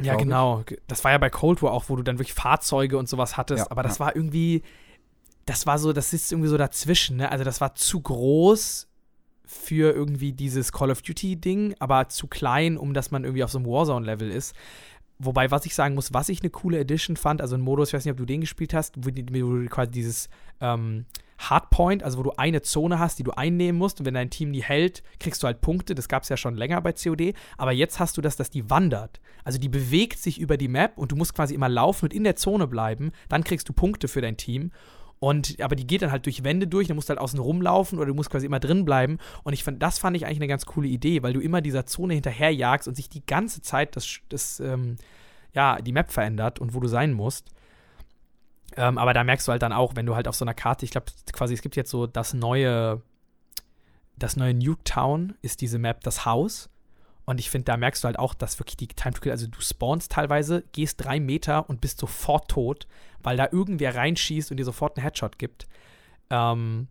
[0.00, 0.62] Ja, genau.
[0.68, 0.78] Ich.
[0.86, 3.64] Das war ja bei Cold War auch, wo du dann wirklich Fahrzeuge und sowas hattest.
[3.64, 4.06] Ja, aber das ja.
[4.06, 4.62] war irgendwie,
[5.46, 7.30] das war so, das sitzt irgendwie so dazwischen, ne?
[7.30, 8.88] Also das war zu groß
[9.46, 13.58] für irgendwie dieses Call of Duty-Ding, aber zu klein, um dass man irgendwie auf so
[13.58, 14.54] einem Warzone-Level ist.
[15.18, 17.94] Wobei, was ich sagen muss, was ich eine coole Edition fand, also ein Modus, ich
[17.94, 20.28] weiß nicht, ob du den gespielt hast, wo du quasi dieses
[20.60, 21.06] ähm,
[21.38, 24.52] Hardpoint, also wo du eine Zone hast, die du einnehmen musst und wenn dein Team
[24.52, 25.94] die hält, kriegst du halt Punkte.
[25.94, 27.34] Das gab es ja schon länger bei COD.
[27.56, 29.20] Aber jetzt hast du das, dass die wandert.
[29.44, 32.24] Also die bewegt sich über die Map und du musst quasi immer laufen und in
[32.24, 33.12] der Zone bleiben.
[33.28, 34.72] Dann kriegst du Punkte für dein Team.
[35.18, 37.98] Und, aber die geht dann halt durch Wände durch, dann musst du halt außen rumlaufen
[37.98, 39.18] oder du musst quasi immer drin bleiben.
[39.44, 41.86] Und ich fand, das fand ich eigentlich eine ganz coole Idee, weil du immer dieser
[41.86, 44.96] Zone hinterherjagst und sich die ganze Zeit das, das ähm,
[45.54, 47.50] ja, die Map verändert und wo du sein musst.
[48.76, 50.84] Ähm, aber da merkst du halt dann auch, wenn du halt auf so einer Karte,
[50.84, 53.02] ich glaube quasi, es gibt jetzt so das neue,
[54.16, 56.68] das neue Nuketown ist diese Map das Haus.
[57.24, 59.48] Und ich finde, da merkst du halt auch, dass wirklich die Time to Kill, also
[59.48, 62.86] du spawnst teilweise, gehst drei Meter und bist sofort tot,
[63.22, 65.66] weil da irgendwer reinschießt und dir sofort einen Headshot gibt.
[66.30, 66.86] Ähm,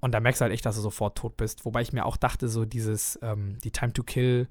[0.00, 1.64] und da merkst du halt echt, dass du sofort tot bist.
[1.64, 4.48] Wobei ich mir auch dachte, so dieses, ähm, die Time to Kill,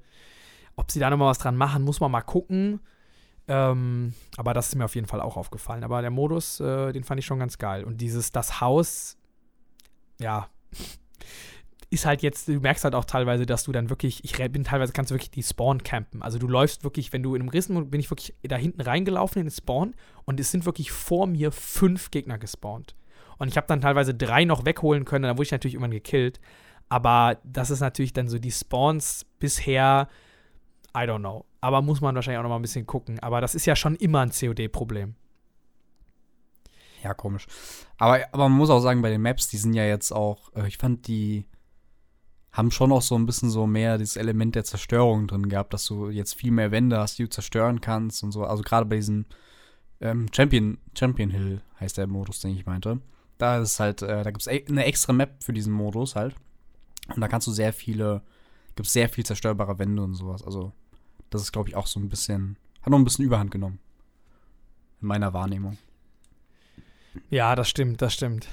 [0.76, 2.80] ob sie da nochmal was dran machen, muss man mal gucken.
[3.50, 5.82] Ähm, aber das ist mir auf jeden Fall auch aufgefallen.
[5.82, 7.82] Aber der Modus, äh, den fand ich schon ganz geil.
[7.82, 9.18] Und dieses, das Haus,
[10.20, 10.48] ja,
[11.90, 14.92] ist halt jetzt, du merkst halt auch teilweise, dass du dann wirklich, ich bin teilweise,
[14.92, 16.22] kannst du wirklich die Spawn campen.
[16.22, 19.40] Also du läufst wirklich, wenn du in einem Rissen, bin ich wirklich da hinten reingelaufen
[19.40, 22.94] in den Spawn und es sind wirklich vor mir fünf Gegner gespawnt.
[23.38, 26.40] Und ich habe dann teilweise drei noch wegholen können, dann wurde ich natürlich irgendwann gekillt.
[26.88, 30.06] Aber das ist natürlich dann so die Spawns bisher,
[30.96, 31.44] I don't know.
[31.60, 33.20] Aber muss man wahrscheinlich auch noch mal ein bisschen gucken.
[33.20, 35.14] Aber das ist ja schon immer ein COD-Problem.
[37.02, 37.46] Ja, komisch.
[37.98, 40.66] Aber, aber man muss auch sagen, bei den Maps, die sind ja jetzt auch, äh,
[40.66, 41.46] ich fand, die
[42.52, 45.86] haben schon auch so ein bisschen so mehr dieses Element der Zerstörung drin gehabt, dass
[45.86, 48.44] du jetzt viel mehr Wände hast, die du zerstören kannst und so.
[48.44, 49.26] Also gerade bei diesem
[50.00, 53.00] ähm, Champion, Champion Hill heißt der Modus, den ich meinte.
[53.38, 56.34] Da ist halt, äh, da gibt es eine extra Map für diesen Modus halt.
[57.14, 58.22] Und da kannst du sehr viele,
[58.74, 60.42] gibt sehr viel zerstörbare Wände und sowas.
[60.42, 60.72] Also
[61.30, 63.78] das ist, glaube ich, auch so ein bisschen, hat noch ein bisschen Überhand genommen.
[65.00, 65.78] In meiner Wahrnehmung.
[67.30, 68.48] Ja, das stimmt, das stimmt.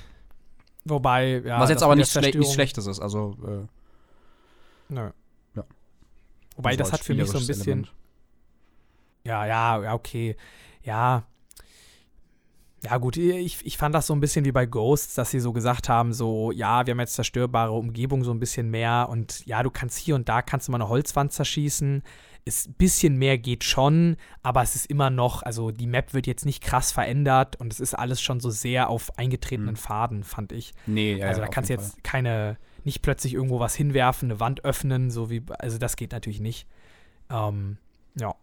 [0.85, 1.59] Wobei, ja.
[1.59, 3.35] Was jetzt aber nicht, schle nicht Schlechtes ist, also.
[3.45, 5.11] Äh, Nö.
[5.55, 5.65] Ja.
[6.55, 7.63] Wobei, also das hat für mich so ein bisschen.
[7.65, 7.93] Element.
[9.25, 10.37] Ja, ja, ja, okay.
[10.83, 11.23] Ja.
[12.83, 15.51] Ja, gut, ich, ich fand das so ein bisschen wie bei Ghosts, dass sie so
[15.51, 19.63] gesagt haben: so, ja, wir haben jetzt zerstörbare Umgebung so ein bisschen mehr und ja,
[19.63, 22.03] du kannst hier und da kannst du mal eine Holzwand zerschießen
[22.47, 26.27] ist ein bisschen mehr geht schon, aber es ist immer noch, also die Map wird
[26.27, 29.75] jetzt nicht krass verändert und es ist alles schon so sehr auf eingetretenen hm.
[29.75, 30.73] Faden, fand ich.
[30.85, 32.01] Nee, ja, Also da kannst du jetzt Fall.
[32.03, 36.39] keine, nicht plötzlich irgendwo was hinwerfen, eine Wand öffnen, so wie, also das geht natürlich
[36.39, 36.67] nicht.
[37.29, 37.77] Ähm,
[38.19, 38.33] ja.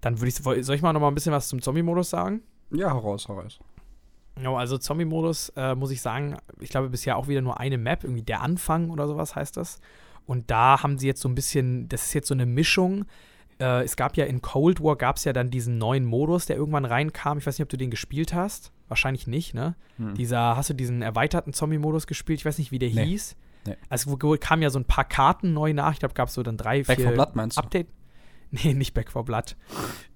[0.00, 2.42] Dann würde ich, soll ich mal noch mal ein bisschen was zum Zombie-Modus sagen?
[2.70, 3.58] Ja, heraus, heraus.
[4.40, 8.04] Ja, also Zombie-Modus, äh, muss ich sagen, ich glaube bisher auch wieder nur eine Map,
[8.04, 9.80] irgendwie der Anfang oder sowas heißt das.
[10.26, 13.04] Und da haben sie jetzt so ein bisschen, das ist jetzt so eine Mischung.
[13.58, 16.56] äh, es gab ja in Cold War gab es ja dann diesen neuen Modus, der
[16.56, 17.38] irgendwann reinkam.
[17.38, 18.70] Ich weiß nicht, ob du den gespielt hast.
[18.88, 19.74] Wahrscheinlich nicht, ne?
[19.96, 20.14] Hm.
[20.14, 22.38] Dieser, hast du diesen erweiterten Zombie-Modus gespielt?
[22.40, 23.04] Ich weiß nicht, wie der Nee.
[23.06, 23.34] hieß.
[23.66, 23.76] Nee.
[23.88, 25.92] Also wo- kamen ja so ein paar Karten neu nach.
[25.94, 27.56] Ich glaube, gab es so dann drei, Back vier 4 Blood?
[27.56, 27.86] Update.
[28.64, 29.56] Nee, nicht Back for Blood.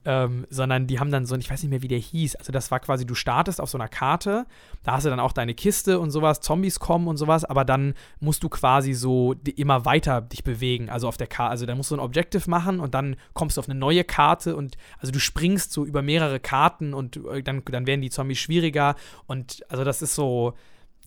[0.04, 2.36] ähm, sondern die haben dann so, ich weiß nicht mehr, wie der hieß.
[2.36, 4.46] Also das war quasi, du startest auf so einer Karte,
[4.82, 7.94] da hast du dann auch deine Kiste und sowas, Zombies kommen und sowas, aber dann
[8.18, 10.88] musst du quasi so immer weiter dich bewegen.
[10.88, 13.60] Also auf der Karte, also dann musst du ein Objective machen und dann kommst du
[13.60, 17.62] auf eine neue Karte und also du springst so über mehrere Karten und äh, dann,
[17.64, 18.94] dann werden die Zombies schwieriger
[19.26, 20.54] und also das ist so.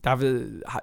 [0.04, 0.18] Da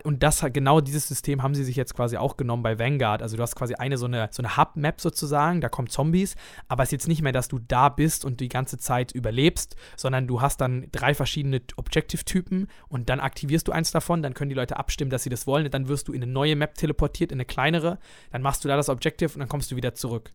[0.04, 3.22] und das genau dieses System haben sie sich jetzt quasi auch genommen bei Vanguard.
[3.22, 6.36] Also du hast quasi eine so eine, so eine Hub-Map sozusagen, da kommen Zombies,
[6.68, 9.76] aber es ist jetzt nicht mehr, dass du da bist und die ganze Zeit überlebst,
[9.96, 14.50] sondern du hast dann drei verschiedene Objective-Typen und dann aktivierst du eins davon, dann können
[14.50, 16.74] die Leute abstimmen, dass sie das wollen, und dann wirst du in eine neue Map
[16.74, 18.00] teleportiert, in eine kleinere,
[18.32, 20.34] dann machst du da das Objective und dann kommst du wieder zurück.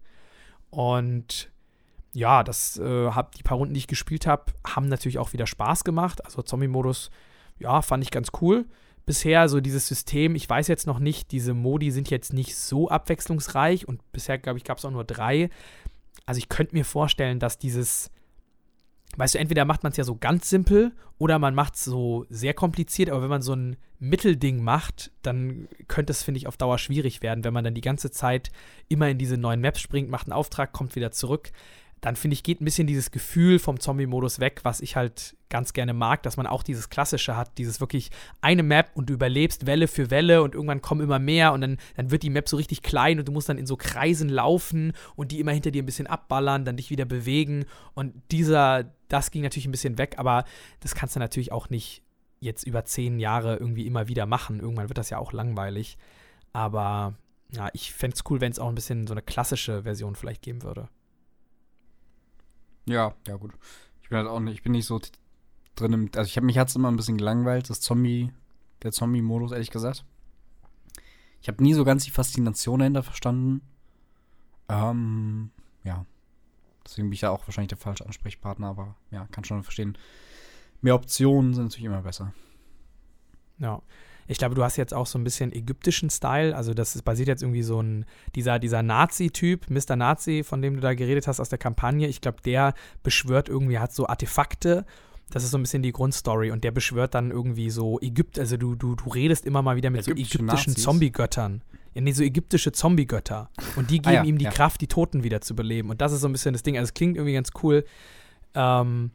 [0.71, 1.51] Und
[2.13, 5.49] ja, das äh, hab, die paar Runden, die ich gespielt habe, haben natürlich auch wieder
[5.49, 6.25] Spaß gemacht.
[6.25, 7.11] Also Zombie-Modus,
[7.59, 8.67] ja, fand ich ganz cool.
[9.05, 12.89] Bisher so dieses System, ich weiß jetzt noch nicht, diese Modi sind jetzt nicht so
[12.89, 15.49] abwechslungsreich und bisher, glaube ich, gab es auch nur drei.
[16.25, 18.11] Also ich könnte mir vorstellen, dass dieses,
[19.17, 22.27] weißt du, entweder macht man es ja so ganz simpel oder man macht es so
[22.31, 26.57] sehr kompliziert, aber wenn man so ein Mittelding macht, dann könnte es, finde ich, auf
[26.57, 28.51] Dauer schwierig werden, wenn man dann die ganze Zeit
[28.89, 31.53] immer in diese neuen Maps springt, macht einen Auftrag, kommt wieder zurück.
[32.07, 35.73] Dann finde ich, geht ein bisschen dieses Gefühl vom Zombie-Modus weg, was ich halt ganz
[35.73, 39.67] gerne mag, dass man auch dieses Klassische hat, dieses wirklich eine Map und du überlebst
[39.67, 42.59] Welle für Welle und irgendwann kommen immer mehr und dann, dann wird die Map so
[42.59, 45.83] richtig klein und du musst dann in so Kreisen laufen und die immer hinter dir
[45.83, 47.65] ein bisschen abballern, dann dich wieder bewegen
[47.95, 50.45] und dieser, das ging natürlich ein bisschen weg, aber
[50.79, 52.05] das kannst du natürlich auch nicht
[52.39, 54.61] jetzt über zehn Jahre irgendwie immer wieder machen.
[54.61, 55.99] Irgendwann wird das ja auch langweilig.
[56.53, 57.15] Aber
[57.51, 60.43] ja, ich fände es cool, wenn es auch ein bisschen so eine klassische Version vielleicht
[60.43, 60.89] geben würde.
[62.87, 63.53] Ja, ja gut.
[64.03, 65.01] Ich bin halt auch nicht, ich bin nicht so
[65.75, 68.33] drin im, also ich habe mich hat's immer ein bisschen gelangweilt, das Zombie,
[68.83, 70.05] der Zombie-Modus, ehrlich gesagt.
[71.41, 73.61] Ich habe nie so ganz die Faszination dahinter verstanden.
[74.69, 75.51] Ähm,
[75.85, 76.07] ja.
[76.85, 79.99] Deswegen bin ich da auch wahrscheinlich der falsche Ansprechpartner, aber ja, kann schon verstehen.
[80.81, 82.33] Mehr Optionen sind natürlich immer besser.
[83.59, 83.83] Ja.
[84.29, 86.57] Ich glaube, du hast jetzt auch so ein bisschen ägyptischen Style.
[86.57, 89.97] Also, das basiert jetzt irgendwie so ein, dieser, dieser Nazi-Typ, Mr.
[89.97, 92.09] Nazi, von dem du da geredet hast aus der Kampagne.
[92.09, 94.85] Ich glaube, der beschwört irgendwie, hat so Artefakte.
[95.31, 96.51] Das ist so ein bisschen die Grundstory.
[96.51, 99.91] Und der beschwört dann irgendwie so Ägypt, also du, du, du redest immer mal wieder
[99.91, 100.77] mit Ägyptische so ägyptischen?
[100.77, 101.63] Zombie-Göttern.
[101.95, 103.51] Ja, nee, so ägyptische Zombie-Götter.
[103.77, 104.51] Und die Ah geben ja, ihm die ja.
[104.51, 105.91] Kraft, die Toten wieder zu beleben.
[105.91, 106.77] Und das ist so ein bisschen das Ding.
[106.77, 107.85] Also, es klingt irgendwie ganz cool.
[108.55, 109.11] Ähm,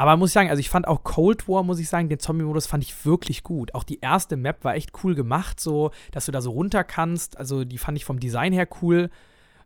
[0.00, 2.66] aber muss ich sagen, also ich fand auch Cold War, muss ich sagen, den Zombie-Modus
[2.66, 3.74] fand ich wirklich gut.
[3.74, 7.36] Auch die erste Map war echt cool gemacht, so, dass du da so runter kannst.
[7.36, 9.10] Also die fand ich vom Design her cool.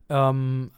[0.09, 0.73] Ähm,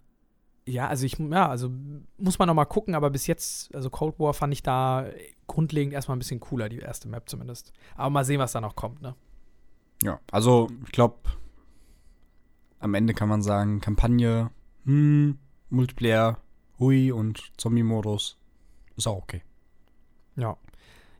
[0.67, 1.71] ja, also ich, ja, also
[2.19, 5.07] muss man noch mal gucken, aber bis jetzt, also Cold War fand ich da
[5.47, 7.73] grundlegend erstmal ein bisschen cooler, die erste Map zumindest.
[7.95, 9.15] Aber mal sehen, was da noch kommt, ne?
[10.03, 11.17] Ja, also ich glaube,
[12.79, 14.51] am Ende kann man sagen, Kampagne,
[14.85, 15.39] hm,
[15.71, 16.43] Multiplayer,
[16.79, 18.37] hui und Zombie-Modus
[18.97, 19.43] ist auch okay.
[20.37, 20.57] Ja.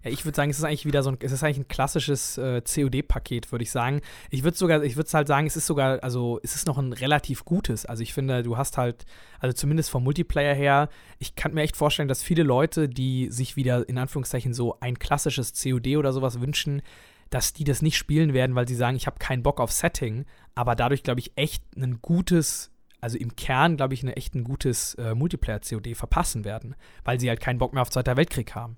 [0.05, 2.39] Ja, ich würde sagen, es ist eigentlich wieder so ein, es ist eigentlich ein klassisches
[2.39, 4.03] äh, COD-Paket, würde ich sagen.
[4.31, 6.93] Ich würde sogar, ich würde halt sagen, es ist sogar, also es ist noch ein
[6.93, 7.87] relativ gutes.
[7.87, 9.05] Also ich finde, du hast halt,
[9.41, 13.57] also zumindest vom Multiplayer her, ich kann mir echt vorstellen, dass viele Leute, die sich
[13.57, 16.83] wieder in Anführungszeichen so ein klassisches COD oder sowas wünschen,
[17.31, 20.25] dass die das nicht spielen werden, weil sie sagen, ich habe keinen Bock auf Setting,
[20.55, 24.45] aber dadurch, glaube ich, echt ein gutes also im Kern, glaube ich, ein echt ein
[24.45, 28.77] gutes äh, Multiplayer-COD verpassen werden, weil sie halt keinen Bock mehr auf Zweiter Weltkrieg haben.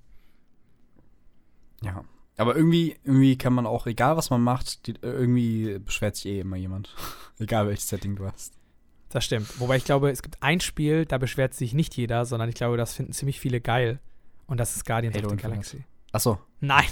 [1.83, 2.04] Ja.
[2.37, 6.40] Aber irgendwie, irgendwie kann man auch, egal was man macht, die, irgendwie beschwert sich eh
[6.40, 6.94] immer jemand.
[7.38, 8.54] egal welches Setting du hast.
[9.09, 9.59] Das stimmt.
[9.59, 12.76] Wobei ich glaube, es gibt ein Spiel, da beschwert sich nicht jeder, sondern ich glaube,
[12.76, 14.00] das finden ziemlich viele geil.
[14.46, 15.38] Und das ist Guardians Halo of the.
[15.38, 15.85] Galaxy.
[16.12, 16.38] Achso.
[16.61, 16.87] Nein.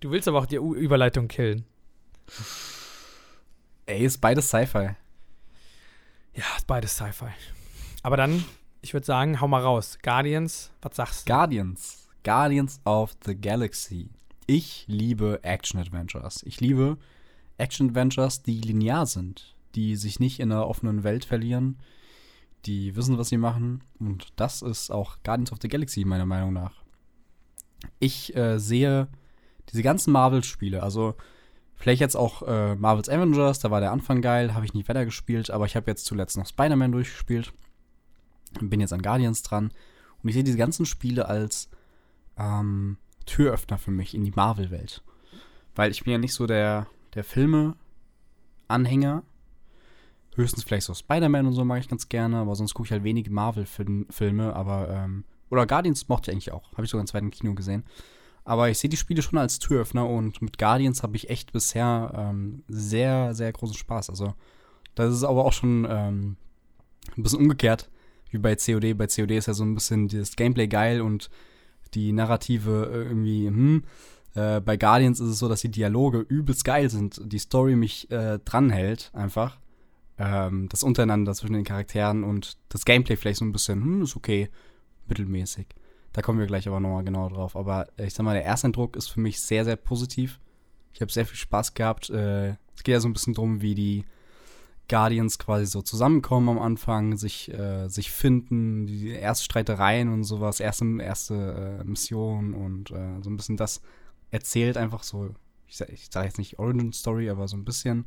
[0.00, 1.64] Du willst aber auch die U Überleitung killen.
[3.86, 4.90] Ey, ist beides Sci-Fi.
[6.38, 7.30] Ja, beides Sci-Fi.
[8.04, 8.44] Aber dann,
[8.80, 9.98] ich würde sagen, hau mal raus.
[10.00, 11.32] Guardians, was sagst du?
[11.32, 12.08] Guardians.
[12.22, 14.10] Guardians of the Galaxy.
[14.46, 16.44] Ich liebe Action-Adventures.
[16.44, 16.96] Ich liebe
[17.56, 21.78] Action-Adventures, die linear sind, die sich nicht in einer offenen Welt verlieren,
[22.66, 23.82] die wissen, was sie machen.
[23.98, 26.84] Und das ist auch Guardians of the Galaxy, meiner Meinung nach.
[27.98, 29.08] Ich äh, sehe
[29.72, 31.16] diese ganzen Marvel-Spiele, also
[31.78, 35.50] vielleicht jetzt auch äh, Marvel's Avengers, da war der Anfang geil, habe ich nicht weitergespielt,
[35.50, 37.52] aber ich habe jetzt zuletzt noch Spider-Man durchgespielt.
[38.60, 39.72] Bin jetzt an Guardians dran.
[40.22, 41.70] Und ich sehe diese ganzen Spiele als
[42.36, 45.02] ähm, Türöffner für mich in die Marvel-Welt.
[45.74, 49.22] Weil ich bin ja nicht so der, der Filme-Anhänger.
[50.34, 53.04] höchstens vielleicht so Spider-Man und so mag ich ganz gerne, aber sonst gucke ich halt
[53.04, 56.72] wenige Marvel-Filme, aber, ähm, oder Guardians mochte ich eigentlich auch.
[56.72, 57.84] Habe ich sogar im zweiten Kino gesehen.
[58.48, 62.12] Aber ich sehe die Spiele schon als Türöffner und mit Guardians habe ich echt bisher
[62.16, 64.08] ähm, sehr, sehr großen Spaß.
[64.08, 64.32] Also,
[64.94, 66.36] das ist aber auch schon ähm,
[67.14, 67.90] ein bisschen umgekehrt
[68.30, 68.96] wie bei COD.
[68.96, 71.28] Bei COD ist ja so ein bisschen das Gameplay geil und
[71.92, 73.84] die Narrative irgendwie, hm.
[74.34, 78.10] Äh, bei Guardians ist es so, dass die Dialoge übelst geil sind, die Story mich
[78.10, 79.58] äh, dranhält, einfach.
[80.16, 84.16] Ähm, das Untereinander zwischen den Charakteren und das Gameplay vielleicht so ein bisschen, hm, ist
[84.16, 84.48] okay,
[85.06, 85.66] mittelmäßig.
[86.12, 87.56] Da kommen wir gleich aber nochmal genauer drauf.
[87.56, 90.40] Aber äh, ich sag mal, der Ersteindruck ist für mich sehr, sehr positiv.
[90.92, 92.10] Ich habe sehr viel Spaß gehabt.
[92.10, 94.04] Äh, es geht ja so ein bisschen drum, wie die
[94.88, 100.60] Guardians quasi so zusammenkommen am Anfang, sich, äh, sich finden, die ersten Streitereien und sowas,
[100.60, 103.82] erste, erste äh, Mission und äh, so ein bisschen das
[104.30, 105.34] erzählt einfach so,
[105.66, 108.06] ich sage sag jetzt nicht Origin Story, aber so ein bisschen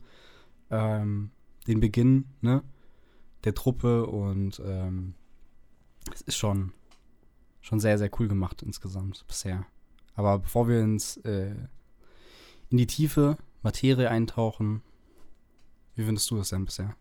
[0.71, 1.31] ähm,
[1.67, 2.63] den Beginn, ne,
[3.43, 5.13] der Truppe und ähm,
[6.13, 6.73] es ist schon,
[7.61, 9.65] schon sehr, sehr cool gemacht insgesamt bisher.
[10.15, 11.55] Aber bevor wir ins, äh,
[12.69, 14.81] in die tiefe Materie eintauchen,
[15.95, 16.95] wie findest du das denn bisher?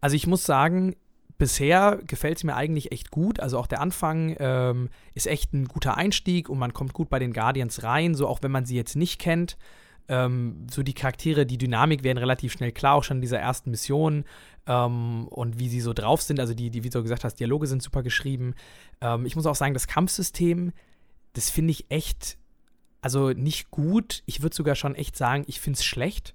[0.00, 0.96] Also ich muss sagen,
[1.38, 3.40] bisher gefällt es mir eigentlich echt gut.
[3.40, 7.18] Also auch der Anfang ähm, ist echt ein guter Einstieg und man kommt gut bei
[7.18, 9.56] den Guardians rein, so auch wenn man sie jetzt nicht kennt.
[10.08, 13.70] Ähm, so die Charaktere, die Dynamik werden relativ schnell klar, auch schon in dieser ersten
[13.70, 14.24] Mission
[14.66, 16.40] ähm, und wie sie so drauf sind.
[16.40, 18.54] Also die, die, wie du gesagt hast, Dialoge sind super geschrieben.
[19.00, 20.72] Ähm, ich muss auch sagen, das Kampfsystem,
[21.32, 22.38] das finde ich echt,
[23.00, 24.22] also nicht gut.
[24.26, 26.34] Ich würde sogar schon echt sagen, ich finde es schlecht.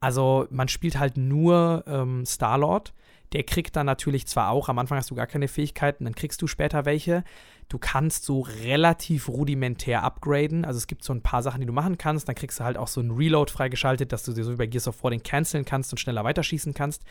[0.00, 2.92] Also man spielt halt nur ähm, Star-Lord.
[3.32, 6.40] Der kriegt dann natürlich zwar auch, am Anfang hast du gar keine Fähigkeiten, dann kriegst
[6.42, 7.24] du später welche.
[7.68, 10.64] Du kannst so relativ rudimentär upgraden.
[10.64, 12.28] Also es gibt so ein paar Sachen, die du machen kannst.
[12.28, 14.66] Dann kriegst du halt auch so ein Reload freigeschaltet, dass du dir so wie bei
[14.66, 17.02] Gears of War den canceln kannst und schneller weiterschießen kannst.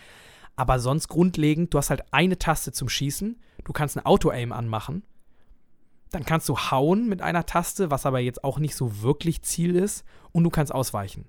[0.55, 3.39] Aber sonst grundlegend, du hast halt eine Taste zum Schießen.
[3.63, 5.03] Du kannst ein Auto-Aim anmachen.
[6.11, 9.75] Dann kannst du hauen mit einer Taste, was aber jetzt auch nicht so wirklich Ziel
[9.75, 10.05] ist.
[10.31, 11.25] Und du kannst ausweichen.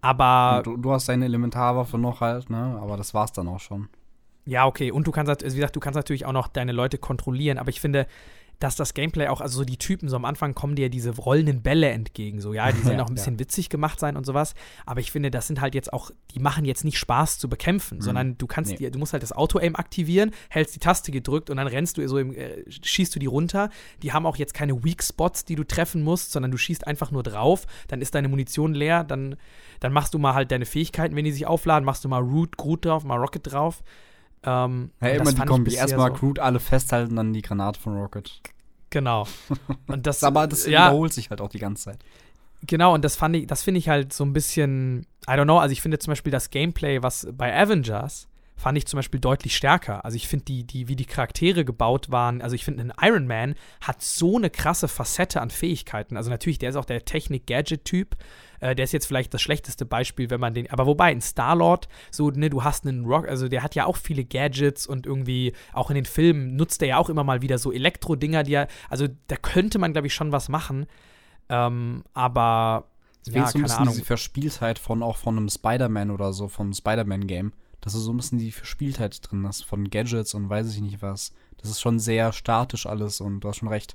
[0.00, 0.62] Aber.
[0.64, 2.78] Du, du, hast deine Elementarwaffe noch halt, ne?
[2.80, 3.88] Aber das war's dann auch schon.
[4.44, 4.90] Ja, okay.
[4.90, 7.58] Und du kannst, also wie gesagt, du kannst natürlich auch noch deine Leute kontrollieren.
[7.58, 8.06] Aber ich finde,
[8.58, 11.62] dass das Gameplay auch, also so die Typen, so am Anfang kommen dir diese rollenden
[11.62, 13.40] Bälle entgegen, so, ja, die sollen ja, auch ein bisschen ja.
[13.40, 14.54] witzig gemacht sein und sowas,
[14.86, 17.98] aber ich finde, das sind halt jetzt auch, die machen jetzt nicht Spaß zu bekämpfen,
[17.98, 18.02] mhm.
[18.02, 18.78] sondern du kannst nee.
[18.78, 22.08] dir, du musst halt das Auto-Aim aktivieren, hältst die Taste gedrückt und dann rennst du
[22.08, 23.70] so, im, äh, schießt du die runter.
[24.02, 27.10] Die haben auch jetzt keine Weak Spots, die du treffen musst, sondern du schießt einfach
[27.10, 29.36] nur drauf, dann ist deine Munition leer, dann,
[29.80, 32.56] dann machst du mal halt deine Fähigkeiten, wenn die sich aufladen, machst du mal Root,
[32.56, 33.82] Groot drauf, mal Rocket drauf.
[34.44, 35.74] Ähm, ja, immer die Kombi.
[35.74, 36.18] Erstmal so.
[36.18, 38.40] Groot alle festhalten, dann die Granate von Rocket.
[38.90, 39.26] Genau.
[39.86, 42.04] Und das, Aber das ja, wiederholt sich halt auch die ganze Zeit.
[42.66, 45.58] Genau, und das fand ich, das finde ich halt so ein bisschen, I don't know,
[45.58, 48.26] also ich finde zum Beispiel das Gameplay, was bei Avengers,
[48.58, 50.04] fand ich zum Beispiel deutlich stärker.
[50.04, 53.26] Also ich finde, die, die, wie die Charaktere gebaut waren, also ich finde, ein Iron
[53.26, 56.16] Man hat so eine krasse Facette an Fähigkeiten.
[56.16, 58.16] Also natürlich, der ist auch der Technik-Gadget-Typ.
[58.58, 60.68] Äh, der ist jetzt vielleicht das schlechteste Beispiel, wenn man den.
[60.70, 63.96] Aber wobei, ein Star-Lord, so, ne, du hast einen Rock, also der hat ja auch
[63.96, 67.58] viele Gadgets und irgendwie auch in den Filmen nutzt er ja auch immer mal wieder
[67.58, 68.66] so Elektro-Dinger, die er.
[68.90, 70.86] Also da könnte man, glaube ich, schon was machen.
[71.48, 72.88] Ähm, aber.
[73.24, 73.94] Es ja, so ein bisschen Ahnung.
[73.94, 77.52] diese Verspieltheit von auch von einem Spider-Man oder so, vom Spider-Man-Game.
[77.80, 81.00] Dass du so ein bisschen die Verspieltheit drin hast von Gadgets und weiß ich nicht
[81.00, 81.32] was.
[81.58, 83.94] Das ist schon sehr statisch alles und du hast schon recht.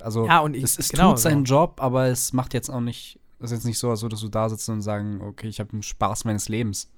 [0.00, 1.54] Also, ja, und ich, es, es genau tut seinen so.
[1.54, 4.28] Job, aber es macht jetzt auch nicht das ist jetzt nicht so, als würdest du
[4.28, 6.90] da sitzen und sagen, okay, ich habe den Spaß meines Lebens.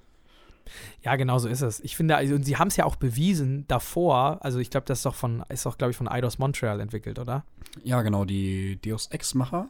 [1.01, 1.81] Ja, genau so ist es.
[1.81, 4.99] Ich finde, also, und sie haben es ja auch bewiesen davor, also ich glaube, das
[4.99, 7.43] ist doch von, ist doch, glaube ich, von Eidos Montreal entwickelt, oder?
[7.83, 9.67] Ja, genau, die Deus Ex-Macher.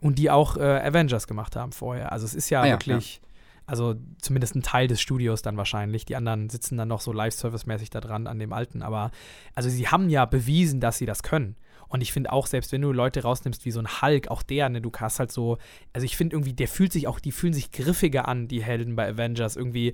[0.00, 2.10] Und die auch äh, Avengers gemacht haben vorher.
[2.10, 3.27] Also es ist ja ah, wirklich, ja,
[3.68, 6.06] also zumindest ein Teil des Studios dann wahrscheinlich.
[6.06, 8.82] Die anderen sitzen dann noch so Live-Service-mäßig da dran an dem alten.
[8.82, 9.10] Aber
[9.54, 11.54] also sie haben ja bewiesen, dass sie das können.
[11.88, 14.70] Und ich finde auch, selbst wenn du Leute rausnimmst wie so ein Hulk, auch der,
[14.70, 15.58] ne, du hast halt so,
[15.92, 18.96] also ich finde irgendwie, der fühlt sich auch, die fühlen sich griffiger an, die Helden
[18.96, 19.56] bei Avengers.
[19.56, 19.92] Irgendwie,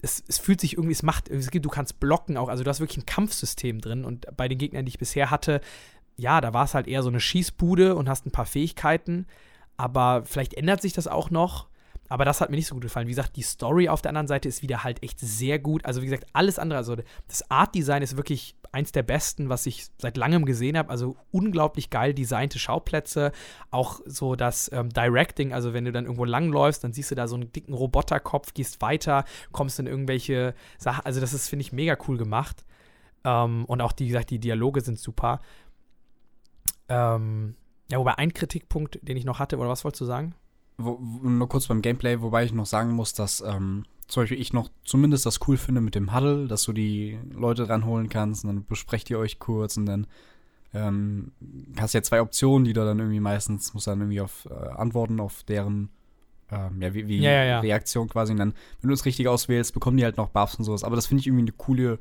[0.00, 2.70] es, es fühlt sich irgendwie, es macht, es gibt, du kannst blocken auch, also du
[2.70, 5.60] hast wirklich ein Kampfsystem drin und bei den Gegnern, die ich bisher hatte,
[6.16, 9.26] ja, da war es halt eher so eine Schießbude und hast ein paar Fähigkeiten.
[9.76, 11.68] Aber vielleicht ändert sich das auch noch.
[12.12, 13.06] Aber das hat mir nicht so gut gefallen.
[13.06, 15.86] Wie gesagt, die Story auf der anderen Seite ist wieder halt echt sehr gut.
[15.86, 16.94] Also, wie gesagt, alles andere, also
[17.26, 20.90] das Art-Design ist wirklich eins der besten, was ich seit langem gesehen habe.
[20.90, 23.32] Also unglaublich geil designte Schauplätze.
[23.70, 27.26] Auch so das ähm, Directing, also wenn du dann irgendwo langläufst, dann siehst du da
[27.26, 31.06] so einen dicken Roboterkopf, gehst weiter, kommst in irgendwelche Sachen.
[31.06, 32.66] Also, das ist, finde ich, mega cool gemacht.
[33.24, 35.40] Ähm, und auch, die, wie gesagt, die Dialoge sind super.
[36.90, 37.54] Ähm,
[37.90, 40.34] ja, wobei ein Kritikpunkt, den ich noch hatte, oder was wolltest du sagen?
[40.78, 44.52] Wo, nur kurz beim Gameplay, wobei ich noch sagen muss, dass ähm, zum Beispiel ich
[44.52, 48.48] noch zumindest das cool finde mit dem Huddle, dass du die Leute ranholen kannst und
[48.48, 50.06] dann besprecht ihr euch kurz und dann
[50.74, 51.32] ähm,
[51.78, 55.20] hast ja zwei Optionen, die du dann irgendwie meistens musst dann irgendwie auf äh, antworten
[55.20, 55.90] auf deren
[56.52, 57.60] ähm, ja, wie, wie Ja, ja, ja.
[57.60, 58.32] Reaktion quasi.
[58.32, 60.84] Und dann, wenn du es richtig auswählst, bekommen die halt noch Buffs und sowas.
[60.84, 61.98] Aber das finde ich irgendwie eine coole,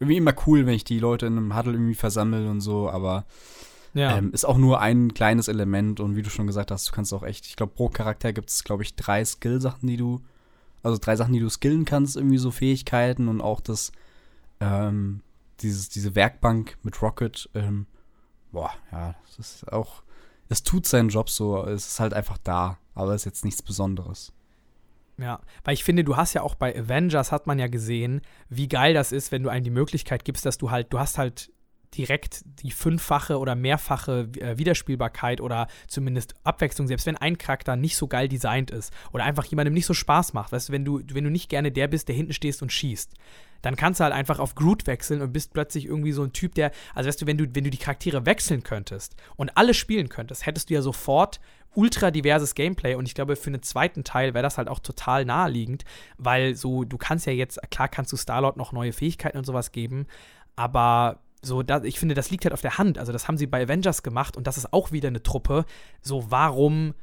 [0.00, 3.24] irgendwie immer cool, wenn ich die Leute in einem Huddle irgendwie versammle und so, aber
[3.94, 4.18] Ja.
[4.18, 7.14] ähm, ist auch nur ein kleines Element und wie du schon gesagt hast, du kannst
[7.14, 10.20] auch echt, ich glaube, pro Charakter gibt es, glaube ich, drei Skill-Sachen, die du,
[10.82, 13.92] also drei Sachen, die du skillen kannst, irgendwie so Fähigkeiten und auch das,
[14.60, 15.22] ähm,
[15.60, 17.86] dieses, diese Werkbank mit Rocket, ähm,
[18.50, 20.02] boah, ja, das ist auch,
[20.48, 23.62] es tut seinen Job so, es ist halt einfach da, aber es ist jetzt nichts
[23.62, 24.32] Besonderes.
[25.16, 28.66] Ja, weil ich finde, du hast ja auch bei Avengers hat man ja gesehen, wie
[28.66, 31.52] geil das ist, wenn du einem die Möglichkeit gibst, dass du halt, du hast halt
[31.96, 37.96] direkt die fünffache oder mehrfache äh, Wiederspielbarkeit oder zumindest Abwechslung, selbst wenn ein Charakter nicht
[37.96, 41.00] so geil designt ist oder einfach jemandem nicht so Spaß macht, weißt du, wenn du,
[41.12, 43.12] wenn du nicht gerne der bist, der hinten stehst und schießt,
[43.62, 46.54] dann kannst du halt einfach auf Groot wechseln und bist plötzlich irgendwie so ein Typ,
[46.54, 50.10] der, also weißt du, wenn du, wenn du die Charaktere wechseln könntest und alle spielen
[50.10, 51.40] könntest, hättest du ja sofort
[51.74, 55.24] ultra diverses Gameplay und ich glaube, für einen zweiten Teil wäre das halt auch total
[55.24, 55.84] naheliegend,
[56.18, 59.72] weil so, du kannst ja jetzt, klar kannst du Starlord noch neue Fähigkeiten und sowas
[59.72, 60.06] geben,
[60.56, 62.98] aber so, da, ich finde, das liegt halt auf der Hand.
[62.98, 65.64] Also, das haben sie bei Avengers gemacht und das ist auch wieder eine Truppe.
[66.02, 66.94] So, warum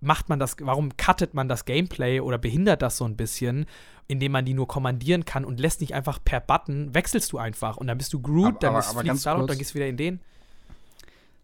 [0.00, 3.66] macht man das, warum cuttet man das Gameplay oder behindert das so ein bisschen,
[4.06, 7.78] indem man die nur kommandieren kann und lässt nicht einfach per Button, wechselst du einfach
[7.78, 9.48] und dann bist du Groot, Aber- dann aber- bist aber du ganz Starlord, kurz.
[9.52, 10.20] dann gehst du wieder in den.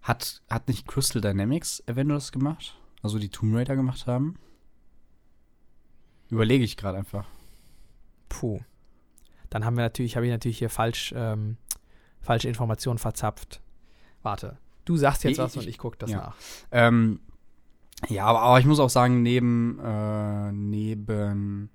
[0.02, 2.76] Hat, hat nicht Crystal Dynamics Avengers gemacht?
[3.02, 4.36] Also die Tomb Raider gemacht haben?
[6.30, 7.26] Überlege ich gerade einfach.
[8.28, 8.60] Puh.
[9.48, 11.56] Dann haben wir natürlich, habe ich natürlich hier falsch, ähm,
[12.20, 13.60] falsche Informationen verzapft.
[14.22, 14.58] Warte.
[14.84, 16.16] Du sagst jetzt Ich- was und ich gucke das ja.
[16.18, 16.36] nach.
[16.70, 17.20] Ähm,
[18.08, 21.70] ja, aber, aber ich muss auch sagen, neben, äh, neben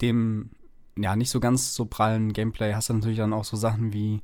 [0.00, 0.50] dem,
[0.96, 4.22] ja, nicht so ganz so prallen Gameplay hast du natürlich dann auch so Sachen wie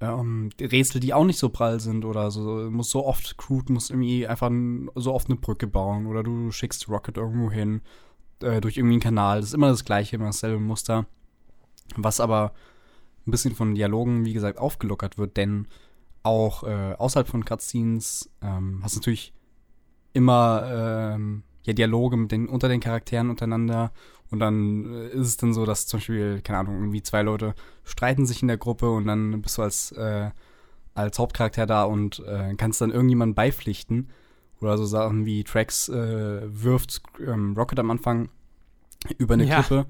[0.00, 2.64] ähm, Rätsel, die auch nicht so prall sind oder so.
[2.64, 4.50] Du musst so oft, Groot muss irgendwie einfach
[4.94, 7.82] so oft eine Brücke bauen oder du schickst Rocket irgendwo hin
[8.42, 9.40] äh, durch irgendwie einen Kanal.
[9.40, 11.06] Das ist immer das gleiche, immer dasselbe Muster.
[11.96, 12.52] Was aber
[13.26, 15.66] ein bisschen von Dialogen, wie gesagt, aufgelockert wird, denn
[16.22, 19.32] auch äh, außerhalb von Cutscenes ähm, hast du natürlich
[20.12, 23.92] immer ähm, ja, Dialoge mit den, unter den Charakteren untereinander
[24.30, 27.54] und dann äh, ist es dann so, dass zum Beispiel, keine Ahnung, irgendwie zwei Leute
[27.84, 30.30] streiten sich in der Gruppe und dann bist du als, äh,
[30.94, 34.10] als Hauptcharakter da und äh, kannst dann irgendjemandem beipflichten
[34.60, 38.28] oder so Sachen wie Trax äh, wirft ähm, Rocket am Anfang
[39.18, 39.62] über eine Ja.
[39.62, 39.86] Klippe,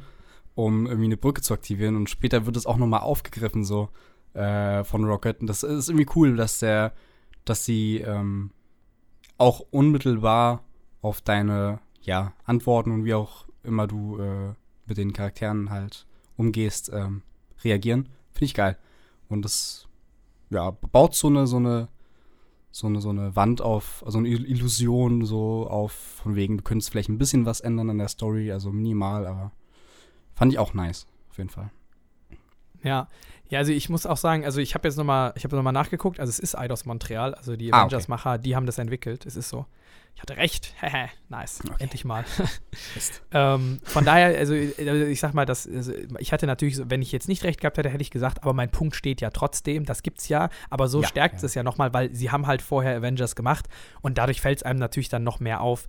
[0.54, 3.88] um irgendwie eine Brücke zu aktivieren und später wird es auch nochmal aufgegriffen so
[4.34, 6.92] äh, von Rocket und das ist irgendwie cool, dass der,
[7.44, 8.50] dass sie ähm,
[9.38, 10.64] auch unmittelbar
[11.02, 14.54] auf deine ja, Antworten und wie auch immer du äh,
[14.86, 17.22] mit den Charakteren halt umgehst, ähm,
[17.62, 18.08] reagieren.
[18.32, 18.76] Finde ich geil.
[19.28, 19.86] Und das
[20.50, 21.88] ja, baut so eine, so eine,
[22.72, 26.62] so eine, so eine Wand auf, also eine Il- Illusion so auf, von wegen, du
[26.64, 29.52] könntest vielleicht ein bisschen was ändern an der Story, also minimal, aber
[30.40, 31.70] fand ich auch nice, auf jeden Fall.
[32.82, 33.08] Ja,
[33.50, 35.70] ja, also ich muss auch sagen, also ich habe jetzt nochmal, ich habe noch mal
[35.72, 37.94] nachgeguckt, also es ist Eidos Montreal, also die Ah, okay.
[37.96, 39.66] Avengers-Macher, die haben das entwickelt, es ist so.
[40.14, 41.76] Ich hatte recht, hehe, nice, Okay.
[41.78, 42.24] endlich mal.
[43.32, 47.12] Ähm, von daher, also also ich sag mal, das, also ich hatte natürlich, wenn ich
[47.12, 50.02] jetzt nicht recht gehabt hätte, hätte ich gesagt, aber mein Punkt steht ja trotzdem, das
[50.02, 51.46] gibt's ja, aber so Ja, stärkt ja.
[51.46, 53.68] es ja nochmal, weil sie haben halt vorher Avengers gemacht
[54.00, 55.88] und dadurch fällt es einem natürlich dann noch mehr auf.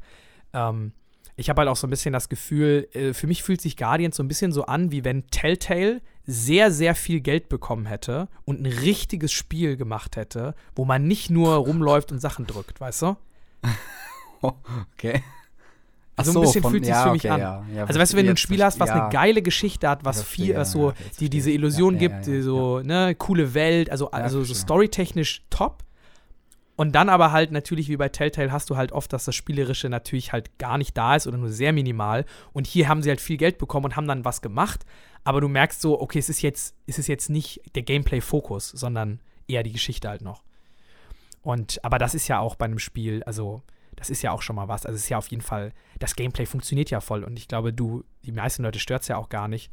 [0.53, 0.91] Ähm,
[1.35, 4.17] ich habe halt auch so ein bisschen das Gefühl, äh, für mich fühlt sich Guardians
[4.17, 8.61] so ein bisschen so an, wie wenn Telltale sehr, sehr viel Geld bekommen hätte und
[8.61, 13.17] ein richtiges Spiel gemacht hätte, wo man nicht nur rumläuft und Sachen drückt, weißt du?
[14.43, 15.21] Okay.
[16.15, 17.39] Also ein bisschen fühlt sich's für mich an.
[17.39, 20.03] Ja, ja, Also weißt du, wenn du ein Spiel hast, was eine geile Geschichte hat,
[20.05, 21.51] was verstehe, viel, was so, ja, die diese.
[21.51, 25.83] Illusion Ja, ja, gibt, ja, so, ne, coole Welt, also, also so storytechnisch top.
[26.75, 29.89] Und dann aber halt natürlich, wie bei Telltale, hast du halt oft, dass das Spielerische
[29.89, 32.25] natürlich halt gar nicht da ist oder nur sehr minimal.
[32.53, 34.85] Und hier haben sie halt viel Geld bekommen und haben dann was gemacht.
[35.23, 39.19] Aber du merkst so, okay, es ist jetzt, es ist jetzt nicht der Gameplay-Fokus, sondern
[39.47, 40.43] eher die Geschichte halt noch.
[41.43, 43.61] Und, aber das ist ja auch bei einem Spiel, also
[43.95, 44.85] das ist ja auch schon mal was.
[44.85, 47.73] Also es ist ja auf jeden Fall, das Gameplay funktioniert ja voll und ich glaube,
[47.73, 49.71] du, die meisten Leute stört es ja auch gar nicht.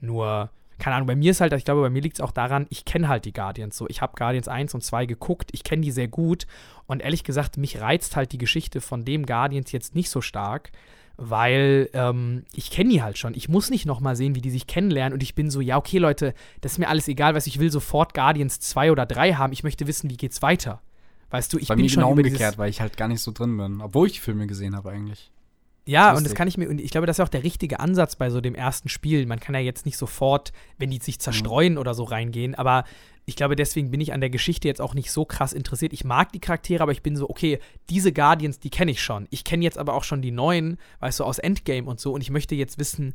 [0.00, 2.66] Nur, keine Ahnung, bei mir ist halt, ich glaube, bei mir liegt es auch daran,
[2.70, 3.88] ich kenne halt die Guardians so.
[3.88, 6.46] Ich habe Guardians 1 und 2 geguckt, ich kenne die sehr gut
[6.86, 10.72] und ehrlich gesagt, mich reizt halt die Geschichte von dem Guardians jetzt nicht so stark,
[11.16, 13.34] weil ähm, ich kenne die halt schon.
[13.34, 15.98] Ich muss nicht nochmal sehen, wie die sich kennenlernen und ich bin so, ja, okay,
[15.98, 19.52] Leute, das ist mir alles egal, was ich will sofort Guardians 2 oder 3 haben.
[19.52, 20.80] Ich möchte wissen, wie geht's weiter.
[21.30, 23.32] Weißt du, ich Bei bin mir schon genau umgekehrt, weil ich halt gar nicht so
[23.32, 25.30] drin bin, obwohl ich die Filme gesehen habe eigentlich.
[25.86, 26.18] Ja, Lustig.
[26.18, 28.30] und das kann ich mir, und ich glaube, das ist auch der richtige Ansatz bei
[28.30, 29.26] so dem ersten Spiel.
[29.26, 32.84] Man kann ja jetzt nicht sofort, wenn die sich zerstreuen oder so reingehen, aber
[33.26, 35.92] ich glaube, deswegen bin ich an der Geschichte jetzt auch nicht so krass interessiert.
[35.92, 37.58] Ich mag die Charaktere, aber ich bin so, okay,
[37.88, 39.26] diese Guardians, die kenne ich schon.
[39.30, 42.20] Ich kenne jetzt aber auch schon die neuen, weißt du, aus Endgame und so, und
[42.20, 43.14] ich möchte jetzt wissen,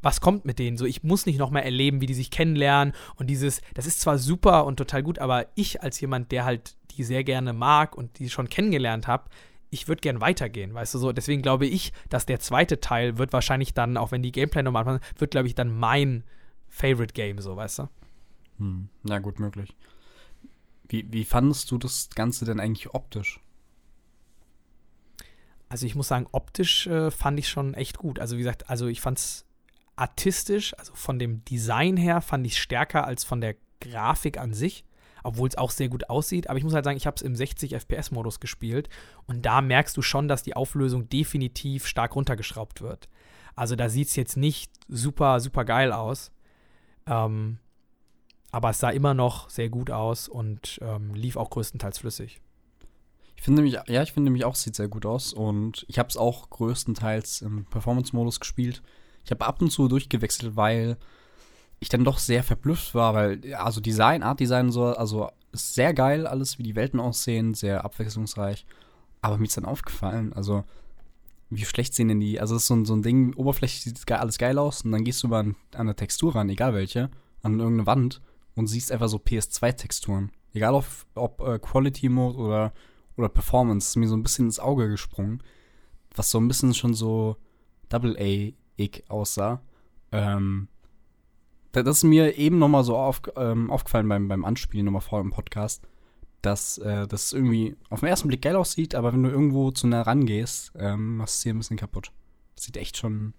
[0.00, 0.76] was kommt mit denen?
[0.76, 4.00] So, ich muss nicht noch mal erleben, wie die sich kennenlernen und dieses, das ist
[4.00, 7.96] zwar super und total gut, aber ich als jemand, der halt die sehr gerne mag
[7.96, 9.24] und die schon kennengelernt habe,
[9.70, 11.12] ich würde gern weitergehen, weißt du so.
[11.12, 14.82] Deswegen glaube ich, dass der zweite Teil wird wahrscheinlich dann, auch wenn die Gameplay nochmal
[14.82, 16.24] anfangen, wird, glaube ich, dann mein
[16.68, 17.88] Favorite Game, so, weißt du?
[18.58, 18.88] Hm.
[19.04, 19.74] Ja, gut möglich.
[20.88, 23.40] Wie, wie fandest du das Ganze denn eigentlich optisch?
[25.68, 28.18] Also ich muss sagen, optisch äh, fand ich schon echt gut.
[28.18, 29.44] Also wie gesagt, also ich fand es
[29.96, 34.54] artistisch, also von dem Design her fand ich es stärker als von der Grafik an
[34.54, 34.84] sich,
[35.28, 36.48] obwohl es auch sehr gut aussieht.
[36.48, 38.88] Aber ich muss halt sagen, ich habe es im 60 FPS-Modus gespielt
[39.26, 43.10] und da merkst du schon, dass die Auflösung definitiv stark runtergeschraubt wird.
[43.54, 46.32] Also da sieht es jetzt nicht super, super geil aus.
[47.06, 47.58] Ähm,
[48.50, 52.40] aber es sah immer noch sehr gut aus und ähm, lief auch größtenteils flüssig.
[53.36, 55.98] Ich finde nämlich, ja, ich finde nämlich auch, es sieht sehr gut aus und ich
[55.98, 58.82] habe es auch größtenteils im Performance-Modus gespielt.
[59.26, 60.96] Ich habe ab und zu durchgewechselt, weil
[61.80, 65.94] ich dann doch sehr verblüfft war, weil, also Design, Art Design so, also ist sehr
[65.94, 68.66] geil alles, wie die Welten aussehen, sehr abwechslungsreich.
[69.22, 70.64] Aber mir ist dann aufgefallen, also
[71.50, 74.10] wie schlecht sehen denn die, also es ist so ein, so ein Ding, oberflächlich sieht
[74.12, 77.10] alles geil aus und dann gehst du mal an, an eine Textur ran, egal welche,
[77.42, 78.20] an irgendeine Wand
[78.54, 80.30] und siehst einfach so PS2-Texturen.
[80.52, 82.72] Egal ob, ob äh, Quality Mode oder,
[83.16, 85.42] oder Performance, ist mir so ein bisschen ins Auge gesprungen,
[86.14, 87.36] was so ein bisschen schon so
[87.88, 89.62] Double-A-ig aussah.
[90.12, 90.68] Ähm,
[91.72, 95.30] das ist mir eben nochmal so auf, ähm, aufgefallen beim, beim Anspielen nochmal vor im
[95.30, 95.86] Podcast,
[96.42, 99.86] dass äh, das irgendwie auf den ersten Blick geil aussieht, aber wenn du irgendwo zu
[99.86, 102.12] nah rangehst, ähm, machst du es hier ein bisschen kaputt.
[102.54, 103.34] Das sieht echt schon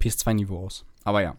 [0.00, 0.84] PS2-Niveau aus.
[1.04, 1.34] Aber ja.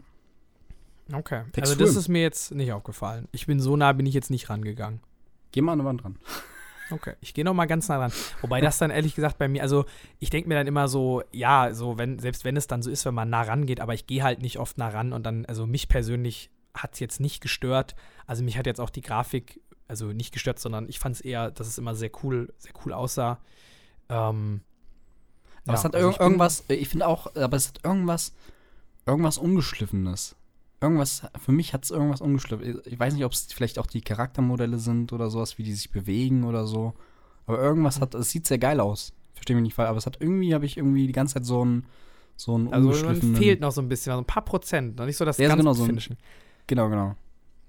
[1.11, 1.39] Okay.
[1.39, 1.79] Also Texturen.
[1.79, 3.27] das ist mir jetzt nicht aufgefallen.
[3.31, 5.01] Ich bin so nah, bin ich jetzt nicht rangegangen.
[5.51, 6.17] Geh mal an die Wand ran.
[6.89, 8.11] Okay, ich gehe noch mal ganz nah ran.
[8.41, 9.85] Wobei das dann ehrlich gesagt bei mir, also
[10.19, 13.05] ich denke mir dann immer so, ja, so wenn selbst wenn es dann so ist,
[13.05, 15.65] wenn man nah rangeht, aber ich gehe halt nicht oft nah ran und dann, also
[15.65, 17.95] mich persönlich hat es jetzt nicht gestört.
[18.27, 21.51] Also mich hat jetzt auch die Grafik, also nicht gestört, sondern ich fand es eher,
[21.51, 23.39] dass es immer sehr cool, sehr cool aussah.
[24.09, 24.61] Ähm,
[25.65, 28.33] Aber ja, es hat also bin- irgendwas, äh, ich finde auch, aber es hat irgendwas,
[29.05, 30.35] irgendwas Ungeschliffenes.
[30.83, 32.81] Irgendwas, für mich hat es irgendwas ungeschliffen.
[32.83, 35.91] Ich weiß nicht, ob es vielleicht auch die Charaktermodelle sind oder sowas, wie die sich
[35.91, 36.93] bewegen oder so.
[37.45, 39.13] Aber irgendwas hat, es sieht sehr geil aus.
[39.33, 41.61] Verstehe mich nicht falsch, aber es hat irgendwie, habe ich irgendwie die ganze Zeit so
[41.61, 41.85] einen,
[42.35, 45.23] so einen Also fehlt noch so ein bisschen, also ein paar Prozent, noch nicht so
[45.23, 46.17] das Ja, ist ganz genau so ein-.
[46.67, 47.15] Genau, genau.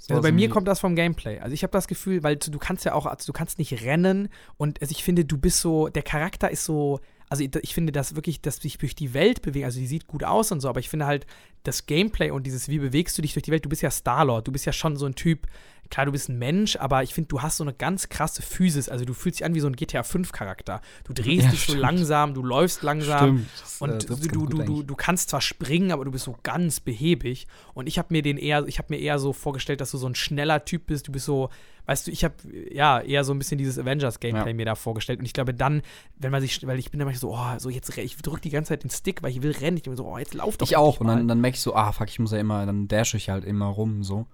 [0.08, 1.38] Also bei mir kommt das vom Gameplay.
[1.38, 3.84] Also ich habe das Gefühl, weil du, du kannst ja auch, also du kannst nicht
[3.84, 6.98] rennen und also ich finde, du bist so, der Charakter ist so,
[7.34, 10.06] also ich, ich finde das wirklich, dass dich durch die Welt bewegen, also die sieht
[10.06, 11.26] gut aus und so, aber ich finde halt
[11.64, 14.46] das Gameplay und dieses, wie bewegst du dich durch die Welt, du bist ja Star-Lord,
[14.46, 15.48] du bist ja schon so ein Typ,
[15.90, 18.88] klar, du bist ein Mensch, aber ich finde, du hast so eine ganz krasse Physis,
[18.88, 20.80] also du fühlst dich an wie so ein GTA 5 Charakter.
[21.04, 21.80] Du drehst Ja, dich so stimmt.
[21.80, 23.38] langsam, du läufst langsam.
[23.38, 23.48] Stimmt.
[23.60, 26.36] Das, äh, Und das du, du, du, du, kannst zwar springen, aber du bist so
[26.42, 27.46] ganz behäbig.
[27.74, 30.06] Und ich habe mir den eher, ich habe mir eher so vorgestellt, dass du so
[30.08, 31.08] ein schneller Typ bist.
[31.08, 31.50] Du bist so,
[31.86, 32.34] weißt du, ich habe
[32.70, 34.54] ja eher so ein bisschen dieses Avengers-Gameplay Ja.
[34.56, 35.18] mir da vorgestellt.
[35.20, 35.82] Und ich glaube dann,
[36.16, 38.50] wenn man sich, weil ich bin dann manchmal so, oh, so jetzt, ich drücke die
[38.50, 39.76] ganze Zeit den Stick, weil ich will rennen.
[39.76, 41.00] Ich bin so, oh, jetzt lauf doch Ich auch.
[41.00, 43.28] Und dann, dann merke ich so, ah, fuck, ich muss ja immer, dann dash ich
[43.28, 44.26] halt immer rum, so.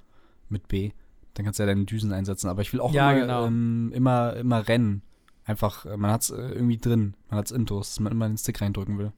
[0.49, 0.91] Mit B.
[1.35, 2.49] Dann kannst du ja deine Düsen einsetzen.
[2.49, 3.47] Aber ich will auch Ja, immer, genau.
[3.47, 5.03] ähm, immer, immer rennen.
[5.45, 7.15] Einfach, äh, man hat es irgendwie drin.
[7.29, 9.13] Man hat es intus, dass man immer den Stick reindrücken will.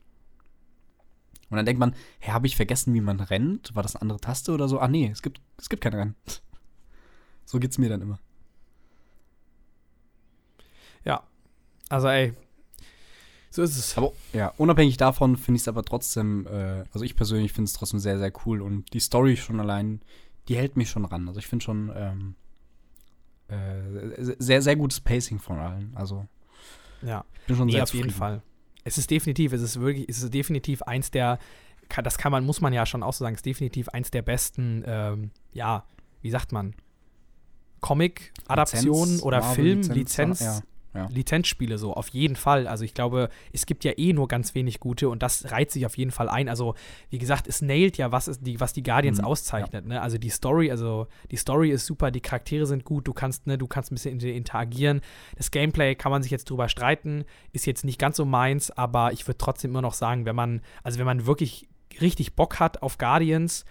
[1.51, 3.75] Und dann denkt man, hä, habe ich vergessen, wie man rennt?
[3.75, 4.79] War das eine andere Taste oder so?
[4.79, 6.15] Ah, nee, es gibt, es gibt kein Rennen.
[7.45, 8.19] So geht's mir dann immer.
[11.05, 11.23] ja.
[11.89, 12.33] Also, ey.
[13.51, 13.99] So ist es.
[13.99, 17.75] Aber ja, unabhängig davon finde ich es aber trotzdem, äh, also ich persönlich finde es
[17.75, 20.01] trotzdem sehr, sehr cool und die Story schon allein,
[20.49, 21.29] die hält mich schon ran.
[21.29, 22.35] Also ich finde schon ähm,
[23.49, 25.93] äh, sehr, sehr gutes Pacing von allen.
[25.95, 26.27] Also
[27.03, 27.25] Ja.
[27.41, 28.19] ich bin schon Nee, sehr auf jeden zufrieden.
[28.19, 28.43] Fall.
[28.85, 31.39] Es ist definitiv, es ist wirklich, es ist definitiv eins der,
[32.03, 34.23] das kann man, muss man ja schon auch so sagen, es ist definitiv eins der
[34.23, 35.85] besten, ähm, ja,
[36.21, 36.75] wie sagt man,
[37.81, 40.61] Comic-Adaptionen oder Marvel, Film, Lizenz, Lizenz, ja,
[40.95, 41.07] ja.
[41.11, 42.67] Lizenzspiele so, auf jeden Fall.
[42.67, 45.87] Also ich glaube, es gibt ja eh nur ganz wenig gute und das reiht sich
[45.87, 46.49] auf jeden Fall ein.
[46.49, 46.75] Also,
[47.11, 49.87] wie gesagt, es nailt ja, was, ist die, was die Guardians Mhm, auszeichnet.
[49.87, 50.01] Ne?
[50.03, 53.57] Also die Story, also die Story ist super, die Charaktere sind gut, du kannst, ne,
[53.57, 55.01] du kannst ein bisschen inter- interagieren.
[55.37, 59.13] Das Gameplay kann man sich jetzt drüber streiten, ist jetzt nicht ganz so meins, aber
[59.13, 61.69] ich würde trotzdem immer noch sagen, wenn man, also wenn man wirklich
[62.01, 63.65] richtig Bock hat auf Guardians,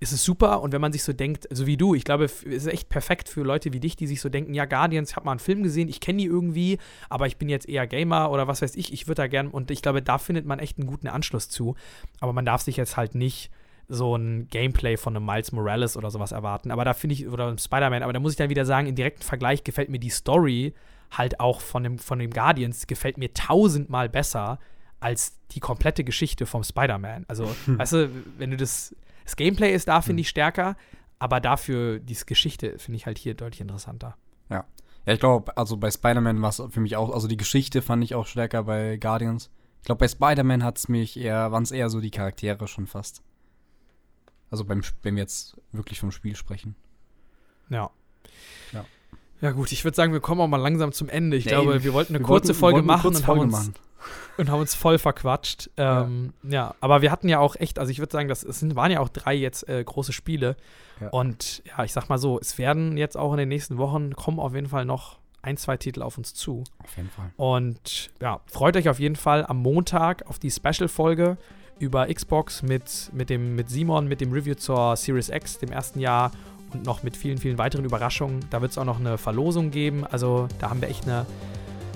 [0.00, 2.42] ist es super und wenn man sich so denkt, so wie du, ich glaube, es
[2.42, 5.26] ist echt perfekt für Leute wie dich, die sich so denken, ja, Guardians, ich habe
[5.26, 6.78] mal einen Film gesehen, ich kenne die irgendwie,
[7.08, 9.70] aber ich bin jetzt eher Gamer oder was weiß ich, ich würde da gern und
[9.70, 11.74] ich glaube, da findet man echt einen guten Anschluss zu,
[12.20, 13.50] aber man darf sich jetzt halt nicht
[13.88, 17.48] so ein Gameplay von einem Miles Morales oder sowas erwarten, aber da finde ich, oder
[17.48, 20.10] einem Spider-Man, aber da muss ich dann wieder sagen, im direkten Vergleich gefällt mir die
[20.10, 20.74] Story
[21.10, 24.58] halt auch von dem, von dem Guardians, gefällt mir tausendmal besser
[25.00, 27.24] als die komplette Geschichte vom Spider-Man.
[27.28, 27.78] Also, hm.
[27.78, 28.94] weißt du, wenn du das
[29.28, 30.22] das Gameplay ist da, finde hm.
[30.22, 30.74] ich, stärker,
[31.18, 34.16] aber dafür die Geschichte finde ich halt hier deutlich interessanter.
[34.48, 34.64] Ja.
[35.04, 38.02] Ja, ich glaube, also bei Spider-Man war es für mich auch, also die Geschichte fand
[38.02, 39.50] ich auch stärker bei Guardians.
[39.80, 42.86] Ich glaube, bei Spider-Man hat es mich eher, waren es eher so die Charaktere schon
[42.86, 43.22] fast.
[44.50, 46.74] Also beim, wenn wir jetzt wirklich vom Spiel sprechen.
[47.68, 47.90] Ja.
[48.72, 48.86] Ja.
[49.42, 51.36] Ja, gut, ich würde sagen, wir kommen auch mal langsam zum Ende.
[51.36, 53.74] Ich nee, glaube, wir wollten eine wir kurze wollten, Folge machen und haben uns, machen
[54.36, 55.70] und haben uns voll verquatscht.
[55.76, 56.50] Ähm, ja.
[56.50, 56.74] ja.
[56.80, 59.00] aber wir hatten ja auch echt, also ich würde sagen, das es sind, waren ja
[59.00, 60.56] auch drei jetzt äh, große Spiele.
[61.00, 61.08] Ja.
[61.10, 64.40] Und ja, ich sag mal so, es werden jetzt auch in den nächsten Wochen kommen
[64.40, 66.64] auf jeden Fall noch ein, zwei Titel auf uns zu.
[66.82, 67.30] Auf jeden Fall.
[67.36, 71.36] Und ja, freut euch auf jeden Fall am Montag auf die Special-Folge
[71.78, 76.00] über Xbox mit, mit, dem, mit Simon, mit dem Review zur Series X, dem ersten
[76.00, 76.32] Jahr
[76.72, 78.44] und noch mit vielen, vielen weiteren Überraschungen.
[78.50, 80.04] Da wird es auch noch eine Verlosung geben.
[80.04, 81.24] Also da haben wir echt eine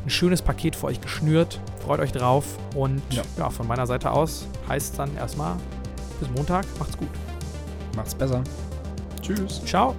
[0.04, 1.60] ein schönes Paket für euch geschnürt.
[1.84, 2.44] Freut euch drauf.
[2.74, 5.56] Und ja, ja von meiner Seite aus heißt es dann erstmal
[6.20, 6.66] bis Montag.
[6.78, 7.10] Macht's gut.
[7.96, 8.42] Macht's besser.
[9.20, 9.62] Tschüss.
[9.64, 9.94] Ciao.